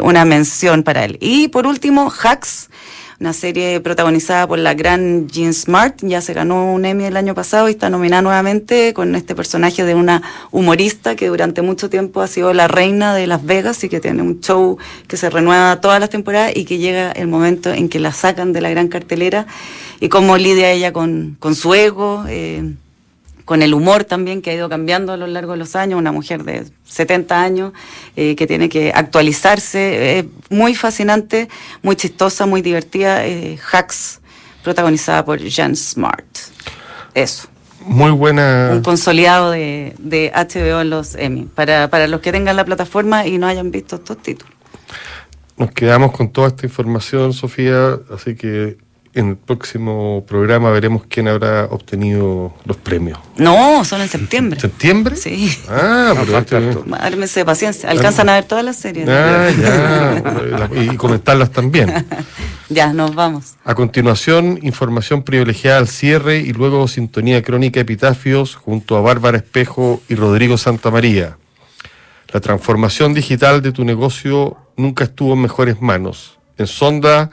una 0.02 0.24
mención 0.24 0.84
para 0.84 1.04
él. 1.04 1.18
Y 1.20 1.48
por 1.48 1.66
último, 1.66 2.10
Hacks, 2.10 2.68
una 3.20 3.32
serie 3.32 3.80
protagonizada 3.80 4.46
por 4.46 4.58
la 4.58 4.74
gran 4.74 5.28
Jean 5.28 5.54
Smart, 5.54 6.00
ya 6.02 6.20
se 6.20 6.34
ganó 6.34 6.72
un 6.72 6.84
Emmy 6.84 7.04
el 7.04 7.16
año 7.16 7.34
pasado 7.34 7.68
y 7.68 7.72
está 7.72 7.88
nominada 7.88 8.22
nuevamente 8.22 8.92
con 8.92 9.14
este 9.14 9.34
personaje 9.34 9.84
de 9.84 9.94
una 9.94 10.22
humorista 10.50 11.16
que 11.16 11.28
durante 11.28 11.62
mucho 11.62 11.88
tiempo 11.88 12.20
ha 12.20 12.26
sido 12.26 12.52
la 12.52 12.68
reina 12.68 13.14
de 13.14 13.26
Las 13.26 13.44
Vegas 13.44 13.82
y 13.84 13.88
que 13.88 14.00
tiene 14.00 14.22
un 14.22 14.40
show 14.40 14.76
que 15.08 15.16
se 15.16 15.30
renueva 15.30 15.80
todas 15.80 15.98
las 15.98 16.10
temporadas 16.10 16.52
y 16.54 16.64
que 16.64 16.78
llega 16.78 17.10
el 17.12 17.28
momento 17.28 17.72
en 17.72 17.88
que 17.88 18.00
la 18.00 18.12
sacan 18.12 18.52
de 18.52 18.60
la 18.60 18.70
gran 18.70 18.88
cartelera 18.88 19.46
y 20.00 20.08
cómo 20.08 20.36
lidia 20.36 20.70
ella 20.70 20.92
con, 20.92 21.36
con 21.40 21.54
su 21.54 21.74
ego. 21.74 22.24
Eh, 22.28 22.74
con 23.46 23.62
el 23.62 23.72
humor 23.74 24.04
también 24.04 24.42
que 24.42 24.50
ha 24.50 24.54
ido 24.54 24.68
cambiando 24.68 25.12
a 25.12 25.16
lo 25.16 25.28
largo 25.28 25.52
de 25.52 25.58
los 25.58 25.76
años, 25.76 25.98
una 25.98 26.10
mujer 26.10 26.42
de 26.42 26.66
70 26.84 27.40
años 27.40 27.72
eh, 28.16 28.34
que 28.34 28.46
tiene 28.46 28.68
que 28.68 28.92
actualizarse, 28.92 30.18
es 30.18 30.24
muy 30.50 30.74
fascinante, 30.74 31.48
muy 31.80 31.94
chistosa, 31.94 32.44
muy 32.44 32.60
divertida, 32.60 33.24
eh, 33.24 33.56
Hacks, 33.72 34.20
protagonizada 34.64 35.24
por 35.24 35.38
Jan 35.48 35.76
Smart. 35.76 36.26
Eso. 37.14 37.48
Muy 37.80 38.10
buena. 38.10 38.70
Un 38.72 38.82
consolidado 38.82 39.52
de, 39.52 39.94
de 39.98 40.32
HBO 40.34 40.80
en 40.80 40.90
los 40.90 41.14
Emmy, 41.14 41.44
para, 41.44 41.88
para 41.88 42.08
los 42.08 42.20
que 42.20 42.32
tengan 42.32 42.56
la 42.56 42.64
plataforma 42.64 43.28
y 43.28 43.38
no 43.38 43.46
hayan 43.46 43.70
visto 43.70 43.94
estos 43.94 44.20
títulos. 44.20 44.52
Nos 45.56 45.70
quedamos 45.70 46.10
con 46.10 46.30
toda 46.30 46.48
esta 46.48 46.66
información, 46.66 47.32
Sofía, 47.32 47.96
así 48.12 48.34
que 48.34 48.76
en 49.16 49.30
el 49.30 49.36
próximo 49.36 50.24
programa 50.28 50.70
veremos 50.70 51.04
quién 51.08 51.26
habrá 51.26 51.64
obtenido 51.64 52.54
los 52.66 52.76
premios. 52.76 53.18
No, 53.36 53.82
son 53.84 54.02
en 54.02 54.08
septiembre. 54.08 54.60
¿Septiembre? 54.60 55.16
Sí. 55.16 55.50
Ah, 55.68 56.14
pero 56.14 56.38
este... 57.24 57.44
paciencia. 57.44 57.90
Alcanzan 57.90 58.28
a 58.28 58.34
ver 58.34 58.44
todas 58.44 58.62
las 58.62 58.76
series. 58.76 59.08
Ah, 59.08 59.50
ya. 59.58 60.82
y 60.82 60.96
comentarlas 60.96 61.50
también. 61.50 62.06
ya, 62.68 62.92
nos 62.92 63.14
vamos. 63.14 63.54
A 63.64 63.74
continuación, 63.74 64.58
información 64.62 65.22
privilegiada 65.22 65.78
al 65.78 65.88
cierre 65.88 66.38
y 66.38 66.52
luego 66.52 66.86
sintonía 66.86 67.42
crónica 67.42 67.80
epitafios 67.80 68.54
junto 68.54 68.98
a 68.98 69.00
Bárbara 69.00 69.38
Espejo 69.38 70.02
y 70.10 70.14
Rodrigo 70.14 70.58
Santamaría. 70.58 71.38
La 72.34 72.40
transformación 72.40 73.14
digital 73.14 73.62
de 73.62 73.72
tu 73.72 73.82
negocio 73.86 74.58
nunca 74.76 75.04
estuvo 75.04 75.32
en 75.32 75.40
mejores 75.40 75.80
manos. 75.80 76.38
En 76.58 76.66
Sonda 76.66 77.30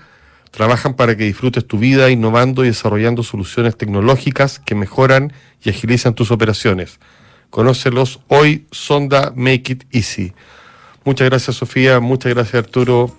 Trabajan 0.53 0.93
para 0.93 1.17
que 1.17 1.23
disfrutes 1.23 1.65
tu 1.65 1.79
vida 1.79 2.11
innovando 2.11 2.63
y 2.63 2.67
desarrollando 2.67 3.23
soluciones 3.23 3.75
tecnológicas 3.75 4.59
que 4.59 4.75
mejoran 4.75 5.33
y 5.63 5.71
agilizan 5.71 6.13
tus 6.13 6.29
operaciones. 6.29 6.99
Conócelos 7.49 8.19
hoy, 8.27 8.67
Sonda 8.69 9.33
Make 9.35 9.73
It 9.73 9.83
Easy. 9.91 10.33
Muchas 11.05 11.27
gracias 11.27 11.55
Sofía, 11.55 11.99
muchas 11.99 12.35
gracias 12.35 12.65
Arturo. 12.65 13.17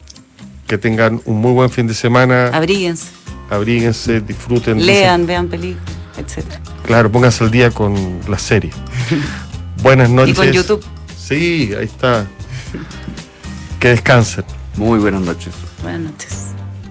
Que 0.68 0.78
tengan 0.78 1.20
un 1.24 1.40
muy 1.40 1.50
buen 1.50 1.70
fin 1.70 1.88
de 1.88 1.94
semana. 1.94 2.50
Abríguense. 2.52 3.08
Abríguense, 3.50 4.20
disfruten. 4.20 4.86
Lean, 4.86 5.26
vean 5.26 5.48
películas, 5.48 5.92
etc. 6.16 6.44
Claro, 6.86 7.10
pónganse 7.10 7.42
al 7.42 7.50
día 7.50 7.72
con 7.72 8.20
la 8.28 8.38
serie. 8.38 8.70
Buenas 9.82 10.08
noches. 10.08 10.34
Y 10.34 10.36
con 10.36 10.52
YouTube. 10.52 10.84
Sí, 11.18 11.72
ahí 11.76 11.86
está. 11.86 12.28
Que 13.80 13.88
descansen. 13.88 14.44
Muy 14.76 15.00
buenas 15.00 15.22
noches. 15.22 15.52
Buenas 15.82 16.12
noches. 16.12 16.53